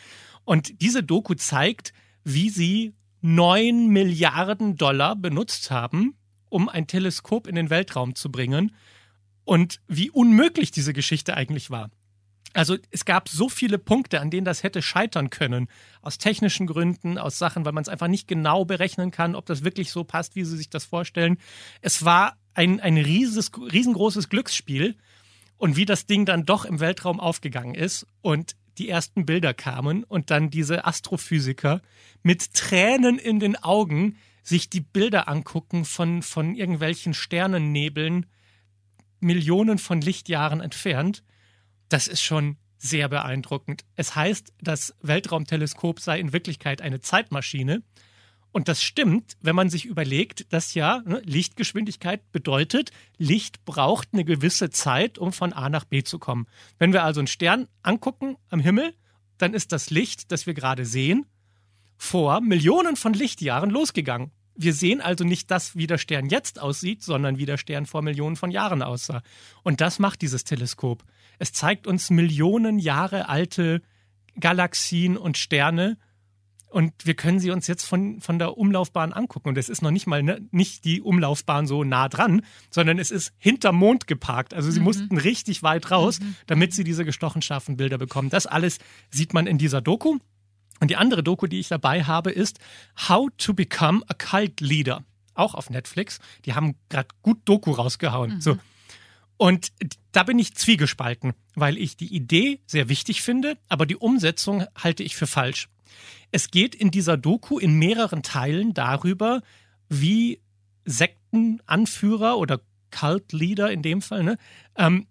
Und 0.45 0.81
diese 0.81 1.03
Doku 1.03 1.35
zeigt, 1.35 1.93
wie 2.25 2.51
sie 2.51 2.95
neun 3.21 3.89
Milliarden 3.89 4.77
Dollar 4.77 5.17
benutzt 5.17 5.71
haben, 5.71 6.17
um 6.49 6.69
ein 6.69 6.87
Teleskop 6.87 7.47
in 7.47 7.55
den 7.55 7.71
Weltraum 7.71 8.15
zu 8.15 8.31
bringen 8.31 8.75
und 9.45 9.81
wie 9.89 10.11
unmöglich 10.11 10.71
diese 10.71 10.93
Geschichte 10.93 11.37
eigentlich 11.37 11.71
war. 11.71 11.91
Also 12.55 12.77
es 12.91 13.05
gab 13.05 13.29
so 13.29 13.49
viele 13.49 13.79
Punkte, 13.79 14.21
an 14.21 14.31
denen 14.31 14.45
das 14.45 14.63
hätte 14.63 14.83
scheitern 14.83 15.31
können. 15.31 15.69
Aus 16.01 16.19
technischen 16.19 16.67
Gründen, 16.67 17.19
aus 17.19 17.39
Sachen, 17.39 17.65
weil 17.65 17.73
man 17.73 17.83
es 17.83 17.89
einfach 17.89 18.09
nicht 18.09 18.29
genau 18.29 18.65
berechnen 18.65 19.11
kann, 19.11 19.35
ob 19.35 19.47
das 19.47 19.65
wirklich 19.65 19.91
so 19.91 20.05
passt, 20.05 20.37
wie 20.37 20.45
sie 20.45 20.57
sich 20.57 20.71
das 20.71 20.85
vorstellen. 20.85 21.39
Es 21.81 22.05
war 22.05 22.37
ein, 22.55 22.81
ein 22.81 22.97
rieses, 22.97 23.51
riesengroßes 23.57 24.29
Glücksspiel. 24.29 24.97
Und 25.57 25.77
wie 25.77 25.85
das 25.85 26.07
Ding 26.07 26.27
dann 26.27 26.45
doch 26.45 26.65
im 26.65 26.81
Weltraum 26.81 27.21
aufgegangen 27.21 27.77
ist 27.77 28.05
und 28.21 28.57
die 28.79 28.89
ersten 28.89 29.27
Bilder 29.27 29.55
kamen 29.55 30.03
und 30.03 30.31
dann 30.33 30.51
diese 30.51 30.87
Astrophysiker 30.87 31.83
mit 32.25 32.55
Tränen 32.55 33.19
in 33.19 33.39
den 33.39 33.57
Augen 33.57 34.17
sich 34.43 34.71
die 34.71 34.81
Bilder 34.81 35.29
angucken 35.29 35.85
von, 35.85 36.23
von 36.23 36.55
irgendwelchen 36.57 37.15
Sternennebeln, 37.15 38.27
Millionen 39.21 39.79
von 39.79 40.01
Lichtjahren 40.01 40.61
entfernt, 40.61 41.23
das 41.93 42.09
ist 42.09 42.23
schon 42.23 42.57
sehr 42.79 43.09
beeindruckend. 43.09 43.85
Es 43.95 44.17
heißt, 44.17 44.53
das 44.61 44.95
Weltraumteleskop 45.03 46.01
sei 46.01 46.19
in 46.19 46.33
Wirklichkeit 46.33 46.83
eine 46.83 47.01
Zeitmaschine. 47.01 47.83
Und 48.51 48.69
das 48.69 48.83
stimmt, 48.83 49.37
wenn 49.41 49.55
man 49.55 49.71
sich 49.71 49.87
überlegt, 49.87 50.53
dass 50.53 50.75
ja 50.75 51.03
ne, 51.07 51.23
Lichtgeschwindigkeit 51.25 52.33
bedeutet, 52.33 52.91
Licht 53.19 53.65
braucht 53.65 54.09
eine 54.13 54.25
gewisse 54.25 54.71
Zeit, 54.71 55.17
um 55.17 55.33
von 55.33 55.53
A 55.53 55.69
nach 55.69 55.85
B 55.85 56.03
zu 56.03 56.19
kommen. 56.19 56.47
Wenn 56.79 56.93
wir 56.93 57.05
also 57.05 57.21
einen 57.21 57.29
Stern 57.29 57.69
angucken 57.83 58.37
am 58.49 58.61
Himmel, 58.61 58.95
dann 59.39 59.55
ist 59.55 59.73
das 59.73 59.91
Licht, 59.91 60.33
das 60.33 60.47
wir 60.47 60.55
gerade 60.55 60.85
sehen, 60.85 61.27
vor 61.97 62.41
Millionen 62.41 62.97
von 62.97 63.15
Lichtjahren 63.15 63.71
losgegangen. 63.71 64.33
Wir 64.55 64.75
sehen 64.75 65.01
also 65.01 65.25
nicht 65.25 65.51
das, 65.51 65.77
wie 65.77 65.87
der 65.87 65.99
Stern 65.99 66.27
jetzt 66.27 66.61
aussieht, 66.61 67.03
sondern 67.03 67.39
wie 67.39 67.47
der 67.47 67.57
Stern 67.57 67.87
vor 67.87 68.03
Millionen 68.03 68.37
von 68.37 68.51
Jahren 68.51 68.83
aussah. 68.83 69.23
Und 69.63 69.81
das 69.81 69.99
macht 69.99 70.23
dieses 70.23 70.45
Teleskop. 70.45 71.05
Es 71.39 71.53
zeigt 71.53 71.87
uns 71.87 72.11
Millionen 72.11 72.79
Jahre 72.79 73.29
alte 73.29 73.83
Galaxien 74.39 75.17
und 75.17 75.39
Sterne 75.39 75.97
und 76.73 77.05
wir 77.05 77.15
können 77.15 77.39
sie 77.39 77.51
uns 77.51 77.67
jetzt 77.67 77.85
von, 77.85 78.21
von 78.21 78.39
der 78.39 78.57
Umlaufbahn 78.57 79.13
angucken. 79.13 79.51
Und 79.51 79.59
es 79.59 79.69
ist 79.69 79.83
noch 79.83 79.91
nicht 79.91 80.07
mal 80.07 80.23
ne, 80.23 80.41
nicht 80.53 80.87
die 80.87 81.03
Umlaufbahn 81.03 81.67
so 81.67 81.85
nah 81.85 82.09
dran, 82.09 82.41
sondern 82.71 82.99
es 82.99 83.11
ist 83.11 83.33
hinterm 83.37 83.77
Mond 83.77 84.07
geparkt. 84.07 84.55
Also 84.55 84.71
sie 84.71 84.81
mussten 84.81 85.19
richtig 85.19 85.63
weit 85.63 85.91
raus, 85.91 86.19
damit 86.47 86.73
sie 86.73 86.83
diese 86.83 87.05
gestochen 87.05 87.43
scharfen 87.43 87.77
Bilder 87.77 87.99
bekommen. 87.99 88.31
Das 88.31 88.47
alles 88.47 88.79
sieht 89.11 89.35
man 89.35 89.47
in 89.47 89.59
dieser 89.59 89.83
Doku. 89.83 90.19
Und 90.83 90.89
die 90.89 90.97
andere 90.97 91.23
Doku, 91.23 91.47
die 91.47 91.61
ich 91.61 91.69
dabei 91.69 92.03
habe, 92.03 92.33
ist 92.33 92.59
How 93.09 93.29
to 93.39 93.55
Become 93.55 94.03
a 94.09 94.15
Cult 94.15 94.61
Leader. 94.61 95.05
Auch 95.33 95.55
auf 95.55 95.71
Netflix. 95.71 96.19
Die 96.45 96.55
haben 96.55 96.75
gerade 96.89 97.07
gut 97.23 97.39
Doku 97.45 97.71
rausgehauen. 97.71 98.41
So. 98.41 98.59
Und 99.37 99.73
da 100.11 100.25
bin 100.25 100.41
ich 100.41 100.57
zwiegespalten, 100.57 101.35
weil 101.55 101.79
ich 101.79 101.97
die 101.97 102.12
Idee 102.12 102.62
sehr 102.67 102.89
wichtig 102.89 103.23
finde, 103.23 103.59
aber 103.69 103.87
die 103.87 103.95
Umsetzung 103.95 104.65
halte 104.77 105.05
ich 105.05 105.15
für 105.15 105.29
falsch. 105.29 105.69
Es 106.33 106.51
geht 106.51 106.75
in 106.75 106.91
dieser 106.91 107.17
Doku 107.17 107.61
in 107.61 107.79
mehreren 107.79 108.25
Teilen 108.25 108.75
darüber, 108.75 109.43
wie 109.89 110.41
Sektenanführer 110.85 112.39
oder 112.39 112.61
Cult 112.91 113.33
Leader 113.33 113.71
in 113.71 113.83
dem 113.83 114.03
Fall, 114.03 114.25
ne, 114.25 114.37
ähm, 114.77 115.07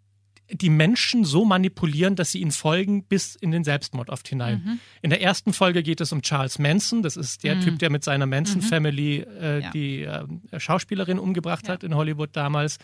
die 0.52 0.70
Menschen 0.70 1.24
so 1.26 1.46
manipulieren, 1.46 2.16
dass 2.16 2.32
sie 2.32 2.42
ihnen 2.42 2.52
folgen 2.52 3.04
bis 3.04 3.36
in 3.36 3.52
den 3.52 3.64
Selbstmord 3.64 4.10
oft 4.10 4.28
hinein. 4.28 4.80
In 5.02 5.10
der 5.10 5.22
ersten 5.22 5.54
Folge 5.54 5.84
geht 5.84 6.02
es 6.02 6.12
um 6.12 6.22
Charles 6.22 6.60
Manson. 6.60 7.02
Das 7.02 7.18
ist 7.18 7.44
der 7.44 7.60
Typ, 7.60 7.80
der 7.80 7.90
mit 7.90 8.04
seiner 8.04 8.26
Manson 8.26 8.62
Family 8.62 9.20
äh, 9.22 9.62
Ja. 9.62 9.72
die 9.72 10.04
äh, 10.04 10.60
Schauspielerin 10.60 11.20
umgebracht 11.20 11.70
hat 11.70 11.84
in 11.84 11.96
Hollywood 11.96 12.30
damals. 12.34 12.78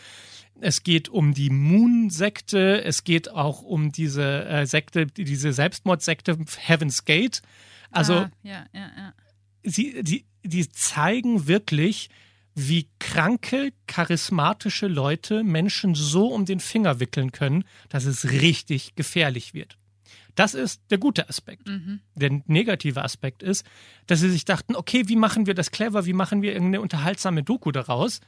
Es 0.59 0.83
geht 0.83 1.09
um 1.09 1.33
die 1.33 1.49
Moon-Sekte. 1.49 2.83
Es 2.83 3.03
geht 3.03 3.31
auch 3.31 3.61
um 3.61 3.91
diese 3.91 4.45
äh, 4.45 4.65
Sekte, 4.65 5.05
diese 5.05 5.53
Selbstmordsekte 5.53 6.37
Heaven's 6.57 7.05
Gate. 7.05 7.41
Also 7.91 8.13
ah, 8.13 8.31
ja, 8.43 8.65
ja, 8.73 8.91
ja. 8.97 9.13
sie, 9.63 10.03
die, 10.03 10.25
die 10.43 10.69
zeigen 10.69 11.47
wirklich, 11.47 12.09
wie 12.57 12.89
kranke, 12.97 13.71
charismatische 13.85 14.87
Leute 14.87 15.43
Menschen 15.43 15.93
so 15.93 16.27
um 16.27 16.45
den 16.45 16.59
Finger 16.59 16.99
wickeln 16.99 17.31
können, 17.31 17.65
dass 17.87 18.05
es 18.05 18.31
richtig 18.31 18.95
gefährlich 18.95 19.53
wird. 19.53 19.77
Das 20.33 20.55
ist 20.55 20.81
der 20.89 20.97
gute 20.97 21.29
Aspekt. 21.29 21.67
Der 22.15 22.41
negative 22.47 23.03
Aspekt 23.03 23.43
ist, 23.43 23.63
dass 24.07 24.21
sie 24.21 24.31
sich 24.31 24.43
dachten, 24.43 24.75
okay, 24.75 25.07
wie 25.07 25.15
machen 25.15 25.45
wir 25.45 25.53
das 25.53 25.69
clever, 25.69 26.07
wie 26.07 26.13
machen 26.13 26.41
wir 26.41 26.53
irgendeine 26.53 26.81
unterhaltsame 26.81 27.43
Doku 27.43 27.71
daraus? 27.71 28.21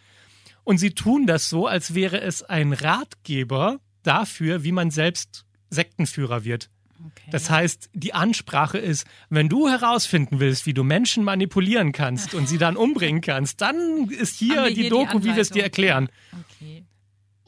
Und 0.64 0.78
sie 0.78 0.92
tun 0.92 1.26
das 1.26 1.50
so, 1.50 1.66
als 1.66 1.96
wäre 1.96 2.22
es 2.22 2.44
ein 2.44 2.74
Ratgeber 2.74 3.80
dafür, 4.04 4.64
wie 4.64 4.72
man 4.72 4.92
selbst 4.92 5.46
Sektenführer 5.72 6.44
wird. 6.44 6.70
Okay. 7.06 7.30
Das 7.32 7.50
heißt, 7.50 7.90
die 7.94 8.14
Ansprache 8.14 8.78
ist, 8.78 9.08
wenn 9.30 9.50
du 9.50 9.70
herausfinden 9.70 10.40
willst, 10.40 10.66
wie 10.66 10.74
du 10.74 10.84
Menschen 10.84 11.24
manipulieren 11.24 11.92
kannst 11.92 12.34
und 12.34 12.48
sie 12.48 12.58
dann 12.58 12.76
umbringen 12.76 13.22
kannst, 13.22 13.62
dann 13.62 14.10
ist 14.10 14.38
hier 14.38 14.68
die 14.68 14.76
hier 14.76 14.84
die 14.84 14.90
Doku, 14.90 15.24
wie 15.24 15.36
wir 15.36 15.42
es 15.42 15.50
dir 15.50 15.64
erklären. 15.64 16.10
Okay. 16.32 16.86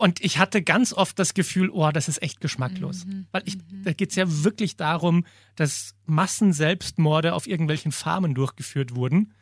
Und 0.01 0.19
ich 0.23 0.39
hatte 0.39 0.63
ganz 0.63 0.93
oft 0.93 1.19
das 1.19 1.35
Gefühl, 1.35 1.69
oh, 1.69 1.91
das 1.91 2.07
ist 2.07 2.23
echt 2.23 2.41
geschmacklos. 2.41 3.05
Weil 3.31 3.43
ich, 3.45 3.57
da 3.83 3.93
geht 3.93 4.09
es 4.09 4.15
ja 4.15 4.25
wirklich 4.43 4.75
darum, 4.75 5.25
dass 5.55 5.93
Massenselbstmorde 6.07 7.35
auf 7.35 7.45
irgendwelchen 7.45 7.91
Farmen 7.91 8.33
durchgeführt 8.33 8.95
wurden. 8.95 9.35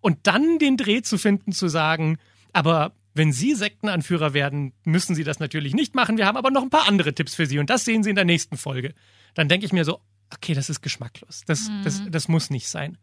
Und 0.00 0.28
dann 0.28 0.60
den 0.60 0.76
Dreh 0.76 1.02
zu 1.02 1.18
finden, 1.18 1.50
zu 1.50 1.66
sagen, 1.66 2.18
aber 2.52 2.92
wenn 3.14 3.32
Sie 3.32 3.54
Sektenanführer 3.54 4.34
werden, 4.34 4.72
müssen 4.84 5.16
Sie 5.16 5.24
das 5.24 5.40
natürlich 5.40 5.74
nicht 5.74 5.96
machen. 5.96 6.16
Wir 6.16 6.26
haben 6.26 6.36
aber 6.36 6.52
noch 6.52 6.62
ein 6.62 6.70
paar 6.70 6.86
andere 6.86 7.12
Tipps 7.12 7.34
für 7.34 7.46
Sie 7.46 7.58
und 7.58 7.68
das 7.68 7.84
sehen 7.84 8.04
Sie 8.04 8.10
in 8.10 8.16
der 8.16 8.24
nächsten 8.24 8.56
Folge. 8.56 8.94
Dann 9.34 9.48
denke 9.48 9.66
ich 9.66 9.72
mir 9.72 9.84
so, 9.84 10.00
okay, 10.32 10.54
das 10.54 10.70
ist 10.70 10.80
geschmacklos. 10.80 11.42
Das, 11.46 11.70
das, 11.82 12.02
das 12.08 12.28
muss 12.28 12.50
nicht 12.50 12.68
sein. 12.68 12.98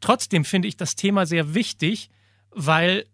Trotzdem 0.00 0.44
finde 0.44 0.68
ich 0.68 0.76
das 0.76 0.96
Thema 0.96 1.26
sehr 1.26 1.54
wichtig, 1.54 2.10
weil 2.50 3.06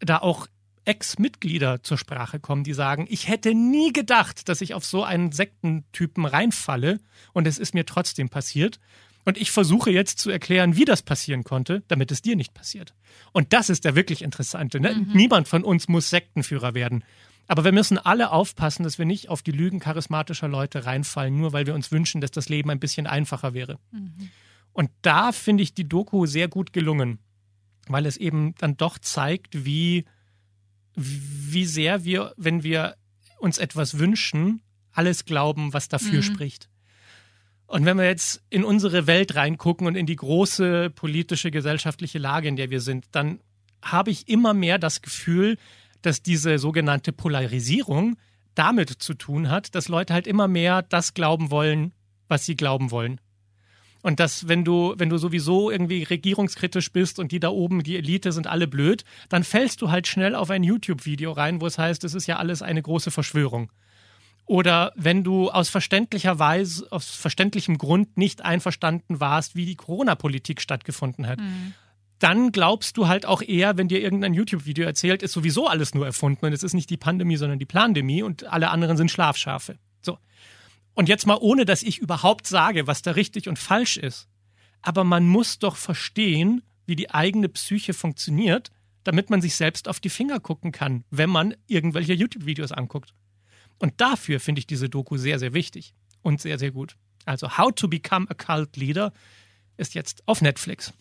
da 0.00 0.18
auch 0.18 0.46
Ex-Mitglieder 0.84 1.82
zur 1.82 1.96
Sprache 1.96 2.40
kommen, 2.40 2.64
die 2.64 2.74
sagen, 2.74 3.06
ich 3.08 3.28
hätte 3.28 3.54
nie 3.54 3.92
gedacht, 3.92 4.48
dass 4.48 4.60
ich 4.60 4.74
auf 4.74 4.84
so 4.84 5.02
einen 5.02 5.32
Sektentypen 5.32 6.26
reinfalle 6.26 7.00
und 7.32 7.46
es 7.46 7.58
ist 7.58 7.74
mir 7.74 7.86
trotzdem 7.86 8.28
passiert. 8.28 8.80
Und 9.24 9.38
ich 9.38 9.50
versuche 9.50 9.90
jetzt 9.90 10.18
zu 10.18 10.28
erklären, 10.28 10.76
wie 10.76 10.84
das 10.84 11.00
passieren 11.00 11.44
konnte, 11.44 11.82
damit 11.88 12.12
es 12.12 12.20
dir 12.20 12.36
nicht 12.36 12.52
passiert. 12.52 12.94
Und 13.32 13.54
das 13.54 13.70
ist 13.70 13.86
der 13.86 13.94
wirklich 13.94 14.20
Interessante. 14.20 14.80
Ne? 14.80 15.06
Niemand 15.14 15.48
von 15.48 15.64
uns 15.64 15.88
muss 15.88 16.10
Sektenführer 16.10 16.74
werden. 16.74 17.04
Aber 17.46 17.64
wir 17.64 17.72
müssen 17.72 17.98
alle 17.98 18.30
aufpassen, 18.30 18.84
dass 18.84 18.98
wir 18.98 19.04
nicht 19.04 19.28
auf 19.28 19.42
die 19.42 19.52
Lügen 19.52 19.78
charismatischer 19.78 20.48
Leute 20.48 20.86
reinfallen, 20.86 21.36
nur 21.36 21.52
weil 21.52 21.66
wir 21.66 21.74
uns 21.74 21.92
wünschen, 21.92 22.20
dass 22.20 22.30
das 22.30 22.48
Leben 22.48 22.70
ein 22.70 22.80
bisschen 22.80 23.06
einfacher 23.06 23.52
wäre. 23.52 23.78
Und 24.72 24.90
da 25.02 25.32
finde 25.32 25.62
ich 25.62 25.74
die 25.74 25.88
Doku 25.88 26.26
sehr 26.26 26.48
gut 26.48 26.72
gelungen, 26.72 27.18
weil 27.86 28.06
es 28.06 28.16
eben 28.16 28.54
dann 28.56 28.76
doch 28.76 28.98
zeigt, 28.98 29.64
wie, 29.64 30.04
wie 30.94 31.66
sehr 31.66 32.04
wir, 32.04 32.32
wenn 32.36 32.62
wir 32.62 32.96
uns 33.38 33.58
etwas 33.58 33.98
wünschen, 33.98 34.62
alles 34.92 35.24
glauben, 35.24 35.72
was 35.72 35.88
dafür 35.88 36.22
spricht. 36.22 36.68
Und 37.66 37.84
wenn 37.84 37.96
wir 37.96 38.04
jetzt 38.04 38.42
in 38.50 38.64
unsere 38.64 39.06
Welt 39.06 39.34
reingucken 39.34 39.86
und 39.86 39.96
in 39.96 40.06
die 40.06 40.16
große 40.16 40.90
politische, 40.90 41.50
gesellschaftliche 41.50 42.18
Lage, 42.18 42.48
in 42.48 42.56
der 42.56 42.70
wir 42.70 42.80
sind, 42.80 43.06
dann 43.12 43.40
habe 43.82 44.10
ich 44.10 44.28
immer 44.28 44.54
mehr 44.54 44.78
das 44.78 45.02
Gefühl, 45.02 45.58
dass 46.06 46.22
diese 46.22 46.58
sogenannte 46.58 47.12
Polarisierung 47.12 48.16
damit 48.54 48.90
zu 48.90 49.14
tun 49.14 49.50
hat, 49.50 49.74
dass 49.74 49.88
Leute 49.88 50.14
halt 50.14 50.26
immer 50.26 50.48
mehr 50.48 50.82
das 50.82 51.14
glauben 51.14 51.50
wollen, 51.50 51.92
was 52.28 52.44
sie 52.44 52.56
glauben 52.56 52.90
wollen. 52.90 53.20
Und 54.02 54.20
dass, 54.20 54.48
wenn 54.48 54.64
du, 54.64 54.94
wenn 54.98 55.08
du 55.08 55.16
sowieso 55.16 55.70
irgendwie 55.70 56.02
regierungskritisch 56.02 56.92
bist 56.92 57.18
und 57.18 57.32
die 57.32 57.40
da 57.40 57.48
oben, 57.48 57.82
die 57.82 57.96
Elite 57.96 58.32
sind 58.32 58.46
alle 58.46 58.68
blöd, 58.68 59.02
dann 59.30 59.44
fällst 59.44 59.80
du 59.80 59.90
halt 59.90 60.06
schnell 60.06 60.34
auf 60.34 60.50
ein 60.50 60.62
YouTube-Video 60.62 61.32
rein, 61.32 61.62
wo 61.62 61.66
es 61.66 61.78
heißt, 61.78 62.04
es 62.04 62.12
ist 62.12 62.26
ja 62.26 62.36
alles 62.36 62.60
eine 62.60 62.82
große 62.82 63.10
Verschwörung. 63.10 63.72
Oder 64.44 64.92
wenn 64.94 65.24
du 65.24 65.50
aus 65.50 65.70
verständlicher 65.70 66.38
Weise, 66.38 66.86
aus 66.90 67.08
verständlichem 67.08 67.78
Grund 67.78 68.18
nicht 68.18 68.44
einverstanden 68.44 69.20
warst, 69.20 69.56
wie 69.56 69.64
die 69.64 69.76
Corona-Politik 69.76 70.60
stattgefunden 70.60 71.26
hat. 71.26 71.38
Mhm. 71.40 71.72
Dann 72.24 72.52
glaubst 72.52 72.96
du 72.96 73.06
halt 73.06 73.26
auch 73.26 73.42
eher, 73.42 73.76
wenn 73.76 73.88
dir 73.88 74.00
irgendein 74.00 74.32
YouTube-Video 74.32 74.86
erzählt, 74.86 75.22
ist 75.22 75.32
sowieso 75.32 75.68
alles 75.68 75.92
nur 75.92 76.06
erfunden 76.06 76.46
und 76.46 76.54
es 76.54 76.62
ist 76.62 76.72
nicht 76.72 76.88
die 76.88 76.96
Pandemie, 76.96 77.36
sondern 77.36 77.58
die 77.58 77.66
Plandemie 77.66 78.22
und 78.22 78.44
alle 78.44 78.70
anderen 78.70 78.96
sind 78.96 79.10
Schlafschafe. 79.10 79.76
So. 80.00 80.16
Und 80.94 81.10
jetzt 81.10 81.26
mal 81.26 81.36
ohne, 81.38 81.66
dass 81.66 81.82
ich 81.82 81.98
überhaupt 81.98 82.46
sage, 82.46 82.86
was 82.86 83.02
da 83.02 83.10
richtig 83.10 83.46
und 83.46 83.58
falsch 83.58 83.98
ist. 83.98 84.26
Aber 84.80 85.04
man 85.04 85.28
muss 85.28 85.58
doch 85.58 85.76
verstehen, 85.76 86.62
wie 86.86 86.96
die 86.96 87.10
eigene 87.10 87.50
Psyche 87.50 87.92
funktioniert, 87.92 88.70
damit 89.02 89.28
man 89.28 89.42
sich 89.42 89.54
selbst 89.54 89.86
auf 89.86 90.00
die 90.00 90.08
Finger 90.08 90.40
gucken 90.40 90.72
kann, 90.72 91.04
wenn 91.10 91.28
man 91.28 91.54
irgendwelche 91.66 92.14
YouTube-Videos 92.14 92.72
anguckt. 92.72 93.12
Und 93.78 94.00
dafür 94.00 94.40
finde 94.40 94.60
ich 94.60 94.66
diese 94.66 94.88
Doku 94.88 95.18
sehr, 95.18 95.38
sehr 95.38 95.52
wichtig 95.52 95.92
und 96.22 96.40
sehr, 96.40 96.58
sehr 96.58 96.70
gut. 96.70 96.96
Also 97.26 97.58
How 97.58 97.70
to 97.70 97.86
Become 97.86 98.30
a 98.30 98.34
Cult 98.34 98.78
Leader 98.78 99.12
ist 99.76 99.92
jetzt 99.92 100.22
auf 100.26 100.40
Netflix. 100.40 100.94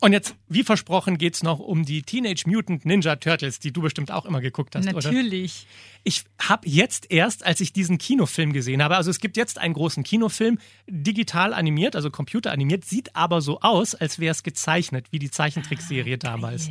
Und 0.00 0.12
jetzt, 0.12 0.34
wie 0.48 0.62
versprochen, 0.62 1.16
geht 1.16 1.34
es 1.34 1.42
noch 1.42 1.58
um 1.58 1.84
die 1.84 2.02
Teenage 2.02 2.44
Mutant 2.46 2.84
Ninja 2.84 3.16
Turtles, 3.16 3.60
die 3.60 3.72
du 3.72 3.80
bestimmt 3.80 4.10
auch 4.10 4.26
immer 4.26 4.40
geguckt 4.42 4.74
hast, 4.76 4.84
Natürlich. 4.84 5.06
oder? 5.06 5.14
Natürlich. 5.14 5.66
Ich 6.04 6.24
habe 6.40 6.68
jetzt 6.68 7.10
erst, 7.10 7.46
als 7.46 7.60
ich 7.60 7.72
diesen 7.72 7.96
Kinofilm 7.96 8.52
gesehen 8.52 8.82
habe, 8.82 8.96
also 8.96 9.10
es 9.10 9.20
gibt 9.20 9.36
jetzt 9.36 9.58
einen 9.58 9.72
großen 9.72 10.04
Kinofilm, 10.04 10.58
digital 10.86 11.54
animiert, 11.54 11.96
also 11.96 12.10
computeranimiert, 12.10 12.84
sieht 12.84 13.16
aber 13.16 13.40
so 13.40 13.60
aus, 13.60 13.94
als 13.94 14.18
wäre 14.18 14.32
es 14.32 14.42
gezeichnet, 14.42 15.06
wie 15.12 15.18
die 15.18 15.30
Zeichentrickserie 15.30 16.14
ah, 16.14 16.18
damals. 16.18 16.70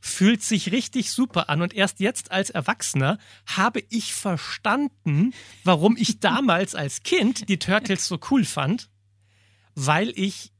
Fühlt 0.00 0.42
sich 0.42 0.72
richtig 0.72 1.10
super 1.10 1.50
an. 1.50 1.62
Und 1.62 1.74
erst 1.74 2.00
jetzt 2.00 2.32
als 2.32 2.50
Erwachsener 2.50 3.18
habe 3.46 3.84
ich 3.90 4.14
verstanden, 4.14 5.34
warum 5.62 5.96
ich 5.96 6.20
damals 6.20 6.74
als 6.74 7.02
Kind 7.02 7.48
die 7.50 7.58
Turtles 7.58 8.08
so 8.08 8.18
cool 8.30 8.44
fand, 8.44 8.88
weil 9.74 10.12
ich 10.16 10.51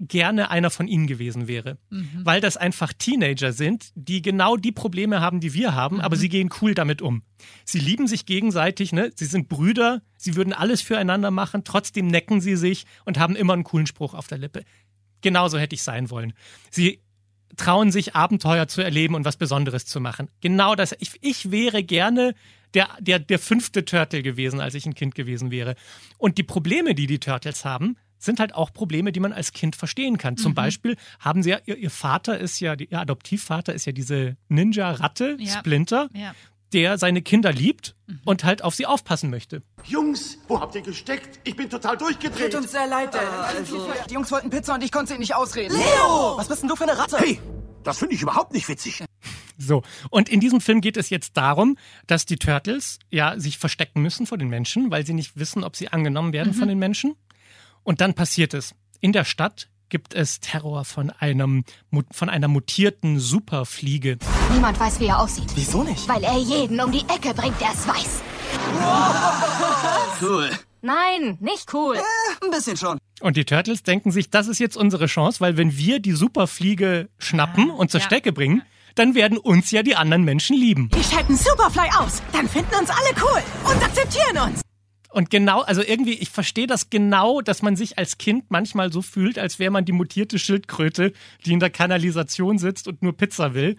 gerne 0.00 0.50
einer 0.50 0.70
von 0.70 0.88
ihnen 0.88 1.06
gewesen 1.06 1.48
wäre. 1.48 1.78
Mhm. 1.90 2.20
Weil 2.22 2.40
das 2.40 2.56
einfach 2.56 2.92
Teenager 2.92 3.52
sind, 3.52 3.90
die 3.94 4.22
genau 4.22 4.56
die 4.56 4.72
Probleme 4.72 5.20
haben, 5.20 5.40
die 5.40 5.54
wir 5.54 5.74
haben, 5.74 5.96
mhm. 5.96 6.02
aber 6.02 6.16
sie 6.16 6.28
gehen 6.28 6.50
cool 6.60 6.74
damit 6.74 7.02
um. 7.02 7.22
Sie 7.64 7.78
lieben 7.78 8.06
sich 8.06 8.26
gegenseitig, 8.26 8.92
ne? 8.92 9.12
sie 9.14 9.26
sind 9.26 9.48
Brüder, 9.48 10.02
sie 10.16 10.36
würden 10.36 10.52
alles 10.52 10.82
füreinander 10.82 11.30
machen, 11.30 11.62
trotzdem 11.64 12.06
necken 12.06 12.40
sie 12.40 12.56
sich 12.56 12.84
und 13.04 13.18
haben 13.18 13.36
immer 13.36 13.52
einen 13.52 13.64
coolen 13.64 13.86
Spruch 13.86 14.14
auf 14.14 14.26
der 14.26 14.38
Lippe. 14.38 14.64
Genauso 15.20 15.58
hätte 15.58 15.74
ich 15.74 15.82
sein 15.82 16.10
wollen. 16.10 16.34
Sie 16.70 17.00
trauen 17.56 17.92
sich 17.92 18.14
Abenteuer 18.14 18.66
zu 18.68 18.82
erleben 18.82 19.14
und 19.14 19.24
was 19.24 19.36
Besonderes 19.36 19.86
zu 19.86 20.00
machen. 20.00 20.28
Genau 20.40 20.74
das. 20.74 20.94
Ich, 20.98 21.12
ich 21.20 21.50
wäre 21.50 21.84
gerne 21.84 22.34
der, 22.74 22.88
der, 23.00 23.20
der 23.20 23.38
fünfte 23.38 23.84
Turtle 23.84 24.22
gewesen, 24.22 24.60
als 24.60 24.74
ich 24.74 24.86
ein 24.86 24.94
Kind 24.94 25.14
gewesen 25.14 25.50
wäre. 25.50 25.76
Und 26.18 26.38
die 26.38 26.42
Probleme, 26.42 26.94
die 26.94 27.06
die 27.06 27.20
Turtles 27.20 27.64
haben, 27.64 27.96
sind 28.24 28.40
halt 28.40 28.54
auch 28.54 28.72
Probleme, 28.72 29.12
die 29.12 29.20
man 29.20 29.32
als 29.32 29.52
Kind 29.52 29.76
verstehen 29.76 30.18
kann. 30.18 30.36
Zum 30.36 30.52
mhm. 30.52 30.56
Beispiel 30.56 30.96
haben 31.20 31.42
sie 31.42 31.50
ja, 31.50 31.58
ihr, 31.66 31.76
ihr, 31.76 31.90
Vater 31.90 32.38
ist 32.38 32.60
ja, 32.60 32.74
ihr 32.74 32.98
Adoptivvater 32.98 33.74
ist 33.74 33.84
ja 33.84 33.92
diese 33.92 34.36
Ninja-Ratte, 34.48 35.36
ja. 35.38 35.58
Splinter. 35.58 36.08
Ja 36.14 36.34
der 36.74 36.98
seine 36.98 37.22
Kinder 37.22 37.52
liebt 37.52 37.94
mhm. 38.06 38.20
und 38.24 38.44
halt 38.44 38.62
auf 38.62 38.74
sie 38.74 38.84
aufpassen 38.84 39.30
möchte. 39.30 39.62
Jungs, 39.84 40.38
wo 40.48 40.60
habt 40.60 40.74
ihr 40.74 40.82
gesteckt? 40.82 41.38
Ich 41.44 41.56
bin 41.56 41.70
total 41.70 41.96
durchgedreht. 41.96 42.52
Tut 42.52 42.62
uns 42.62 42.72
sehr 42.72 42.86
leid, 42.86 43.14
äh, 43.14 43.18
also, 43.18 43.92
Die 44.10 44.14
Jungs 44.14 44.30
wollten 44.30 44.50
Pizza 44.50 44.74
und 44.74 44.82
ich 44.82 44.90
konnte 44.90 45.12
sie 45.12 45.18
nicht 45.18 45.34
ausreden. 45.34 45.74
Leo! 45.74 46.36
Was 46.36 46.48
bist 46.48 46.62
denn 46.62 46.68
du 46.68 46.76
für 46.76 46.82
eine 46.82 46.98
Ratte? 46.98 47.16
Hey, 47.18 47.40
das 47.84 47.98
finde 47.98 48.16
ich 48.16 48.22
überhaupt 48.22 48.52
nicht 48.52 48.68
witzig. 48.68 49.04
So, 49.56 49.82
und 50.10 50.28
in 50.28 50.40
diesem 50.40 50.60
Film 50.60 50.80
geht 50.80 50.96
es 50.96 51.10
jetzt 51.10 51.36
darum, 51.36 51.78
dass 52.08 52.26
die 52.26 52.38
Turtles 52.38 52.98
ja 53.10 53.38
sich 53.38 53.56
verstecken 53.56 54.02
müssen 54.02 54.26
vor 54.26 54.36
den 54.36 54.48
Menschen, 54.48 54.90
weil 54.90 55.06
sie 55.06 55.14
nicht 55.14 55.36
wissen, 55.38 55.62
ob 55.62 55.76
sie 55.76 55.86
angenommen 55.88 56.32
werden 56.32 56.52
mhm. 56.52 56.58
von 56.58 56.66
den 56.66 56.80
Menschen. 56.80 57.14
Und 57.84 58.00
dann 58.00 58.14
passiert 58.14 58.54
es. 58.54 58.74
In 59.00 59.12
der 59.12 59.24
Stadt 59.24 59.68
gibt 59.90 60.14
es 60.14 60.40
Terror 60.40 60.84
von 60.84 61.10
einem 61.10 61.64
von 62.10 62.28
einer 62.28 62.48
mutierten 62.48 63.20
Superfliege. 63.20 64.18
Niemand 64.52 64.80
weiß, 64.80 64.98
wie 64.98 65.06
er 65.06 65.20
aussieht. 65.20 65.52
Wieso 65.54 65.84
nicht? 65.84 66.08
Weil 66.08 66.24
er 66.24 66.38
jeden 66.38 66.80
um 66.80 66.90
die 66.90 67.02
Ecke 67.02 67.34
bringt, 67.34 67.60
der 67.60 67.70
es 67.72 67.86
weiß. 67.86 68.22
Cool. 70.22 70.48
Nein, 70.80 71.38
nicht 71.40 71.74
cool. 71.74 71.96
Äh, 71.96 72.44
ein 72.44 72.50
bisschen 72.50 72.76
schon. 72.76 72.98
Und 73.20 73.36
die 73.36 73.44
Turtles 73.44 73.82
denken 73.82 74.12
sich, 74.12 74.30
das 74.30 74.46
ist 74.46 74.60
jetzt 74.60 74.76
unsere 74.76 75.06
Chance, 75.06 75.40
weil 75.40 75.56
wenn 75.56 75.76
wir 75.76 75.98
die 75.98 76.12
Superfliege 76.12 77.08
schnappen 77.18 77.68
und 77.70 77.90
zur 77.90 78.00
ja. 78.00 78.06
Strecke 78.06 78.32
bringen, 78.32 78.62
dann 78.94 79.14
werden 79.14 79.36
uns 79.36 79.70
ja 79.72 79.82
die 79.82 79.96
anderen 79.96 80.24
Menschen 80.24 80.56
lieben. 80.56 80.88
Wir 80.94 81.02
schalten 81.02 81.36
Superfly 81.36 81.88
aus, 81.98 82.22
dann 82.32 82.48
finden 82.48 82.74
uns 82.76 82.90
alle 82.90 83.10
cool 83.22 83.42
und 83.64 83.82
akzeptieren 83.82 84.38
uns. 84.38 84.60
Und 85.14 85.30
genau, 85.30 85.60
also 85.60 85.80
irgendwie, 85.80 86.14
ich 86.14 86.30
verstehe 86.30 86.66
das 86.66 86.90
genau, 86.90 87.40
dass 87.40 87.62
man 87.62 87.76
sich 87.76 87.98
als 87.98 88.18
Kind 88.18 88.46
manchmal 88.48 88.92
so 88.92 89.00
fühlt, 89.00 89.38
als 89.38 89.60
wäre 89.60 89.70
man 89.70 89.84
die 89.84 89.92
mutierte 89.92 90.40
Schildkröte, 90.40 91.12
die 91.46 91.52
in 91.52 91.60
der 91.60 91.70
Kanalisation 91.70 92.58
sitzt 92.58 92.88
und 92.88 93.00
nur 93.00 93.16
Pizza 93.16 93.54
will. 93.54 93.76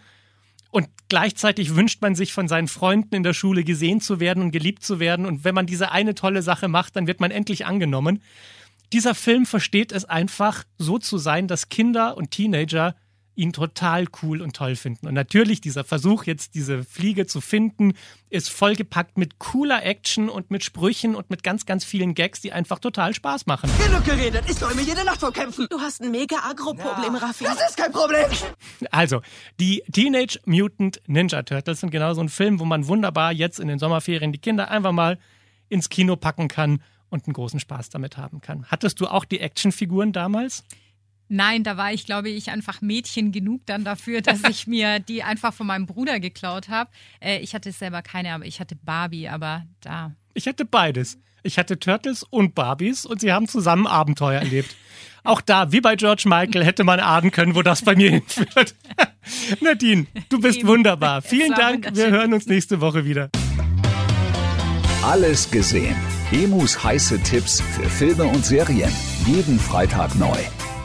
Und 0.71 0.88
gleichzeitig 1.10 1.76
wünscht 1.76 2.02
man 2.02 2.15
sich 2.15 2.32
von 2.32 2.48
seinen 2.48 2.69
Freunden 2.69 3.15
in 3.15 3.24
der 3.24 3.34
Schule 3.34 3.65
gesehen 3.65 4.00
zu 4.00 4.21
werden 4.21 4.41
und 4.41 4.52
geliebt 4.52 4.82
zu 4.82 5.02
werden. 5.02 5.26
Und 5.26 5.43
wenn 5.43 5.54
man 5.54 5.65
diese 5.65 5.91
eine 5.91 6.15
tolle 6.15 6.41
Sache 6.41 6.69
macht, 6.69 6.95
dann 6.95 7.06
wird 7.06 7.19
man 7.19 7.32
endlich 7.32 7.65
angenommen. 7.65 8.24
Dieser 8.93 9.13
Film 9.13 9.45
versteht 9.45 9.91
es 9.91 10.06
einfach, 10.06 10.63
so 10.78 11.00
zu 11.00 11.17
sein, 11.17 11.50
dass 11.50 11.67
Kinder 11.67 12.15
und 12.15 12.32
Teenager 12.32 12.95
ihn 13.36 13.54
total 13.54 14.06
cool 14.21 14.41
und 14.41 14.56
toll 14.56 14.76
finden. 14.76 15.08
Und 15.08 15.13
natürlich 15.13 15.62
dieser 15.62 15.84
Versuch, 15.84 16.24
jetzt 16.24 16.56
diese 16.56 16.84
Fliege 16.84 17.28
zu 17.28 17.41
finden, 17.41 17.93
ist 18.30 18.50
vollgepackt 18.50 19.17
mit 19.17 19.39
cooler 19.39 19.84
Action 19.86 20.30
und 20.30 20.52
mit 20.52 20.63
Sprüchen 20.63 21.15
und 21.15 21.30
mit 21.30 21.43
ganz, 21.43 21.65
ganz 21.65 21.84
vielen 21.84 22.15
Gags, 22.15 22.41
die 22.41 22.52
einfach 22.52 22.80
total 22.80 23.13
Spaß 23.13 23.45
machen. 23.45 23.69
Genug 23.78 24.06
geredet, 24.06 24.45
ich 24.48 24.56
soll 24.56 24.74
mir 24.76 24.84
jede 24.84 25.04
Nacht 25.06 25.19
vorkämpfen. 25.19 25.67
Du 25.69 25.80
hast 25.80 26.02
ein 26.02 26.12
mega 26.12 26.38
Agro-Problem, 26.38 27.13
ja. 27.13 27.19
Raffi. 27.19 27.43
Das 27.43 27.69
ist 27.69 27.78
kein 27.78 27.91
Problem. 27.91 28.26
Also, 28.91 29.21
die 29.60 29.84
Teenage 29.91 30.39
Mutant 30.45 31.02
Ninja 31.08 31.43
Turtles 31.43 31.82
sind 31.82 31.91
genau 31.91 32.13
so 32.13 32.21
ein 32.21 32.30
Film, 32.30 32.60
wo 32.60 32.65
man 32.65 32.88
wunderbar 32.88 33.32
jetzt 33.32 33.60
in 33.60 33.67
den 33.67 33.80
Sommerferien 33.80 34.32
die 34.32 34.39
Kinder 34.39 34.69
einfach 34.69 34.91
mal 34.91 35.19
ins 35.69 35.89
Kino 35.89 36.15
packen 36.15 36.48
kann 36.48 36.82
und 37.10 37.26
einen 37.26 37.34
großen 37.34 37.60
Spaß 37.60 37.89
damit 37.89 38.17
haben 38.17 38.41
kann. 38.41 38.65
Hattest 38.67 39.00
du 39.00 39.08
auch 39.08 39.26
die 39.26 39.39
Actionfiguren 39.39 40.12
damals? 40.12 40.63
Nein, 41.28 41.64
da 41.64 41.76
war 41.78 41.92
ich, 41.92 42.06
glaube 42.06 42.30
ich, 42.30 42.52
einfach 42.52 42.82
Mädchen 42.82 43.32
genug 43.32 43.62
dann 43.66 43.84
dafür, 43.84 44.22
dass 44.22 44.44
ich 44.44 44.68
mir 44.68 45.00
die 45.00 45.24
einfach 45.24 45.54
von 45.54 45.68
meinem 45.68 45.86
Bruder 45.88 46.20
geklaut 46.20 46.70
habe. 46.70 46.90
Äh, 47.20 47.40
ich 47.40 47.56
hatte 47.56 47.72
selber 47.72 48.02
keine, 48.02 48.34
aber 48.34 48.46
ich 48.46 48.60
hatte 48.60 48.76
Barbie, 48.76 49.28
aber 49.28 49.66
da. 49.82 50.14
Ich 50.34 50.48
hatte 50.48 50.66
beides. 50.66 51.18
Ich 51.44 51.58
hatte 51.58 51.80
Turtles 51.80 52.24
und 52.24 52.56
Barbies 52.56 53.06
und 53.06 53.22
sie 53.22 53.32
haben 53.32 53.48
zusammen 53.48 53.88
Abenteuer 53.88 54.40
erlebt. 54.40 54.76
Auch 55.24 55.42
da, 55.42 55.72
wie 55.72 55.82
bei 55.82 55.96
George 55.96 56.24
Michael, 56.26 56.64
hätte 56.64 56.84
man 56.84 57.00
ahnen 57.00 57.32
können, 57.32 57.56
wo 57.56 57.62
das 57.64 57.84
bei 57.84 57.96
mir 57.96 58.12
hinführt. 58.12 58.76
Nadine, 59.62 60.06
du 60.30 60.40
bist 60.40 60.60
Eben. 60.60 60.68
wunderbar. 60.68 61.22
Vielen 61.22 61.54
Dank. 61.54 61.90
Wir 61.94 62.12
hören 62.12 62.34
uns 62.34 62.46
nächste 62.46 62.82
Woche 62.82 63.06
wieder. 63.06 63.30
Alles 65.04 65.50
gesehen. 65.50 65.96
Emus 66.32 66.84
heiße 66.84 67.22
Tipps 67.22 67.62
für 67.62 67.90
Filme 67.90 68.24
und 68.26 68.46
Serien. 68.46 68.92
Jeden 69.26 69.60
Freitag 69.60 70.16
neu. 70.16 70.38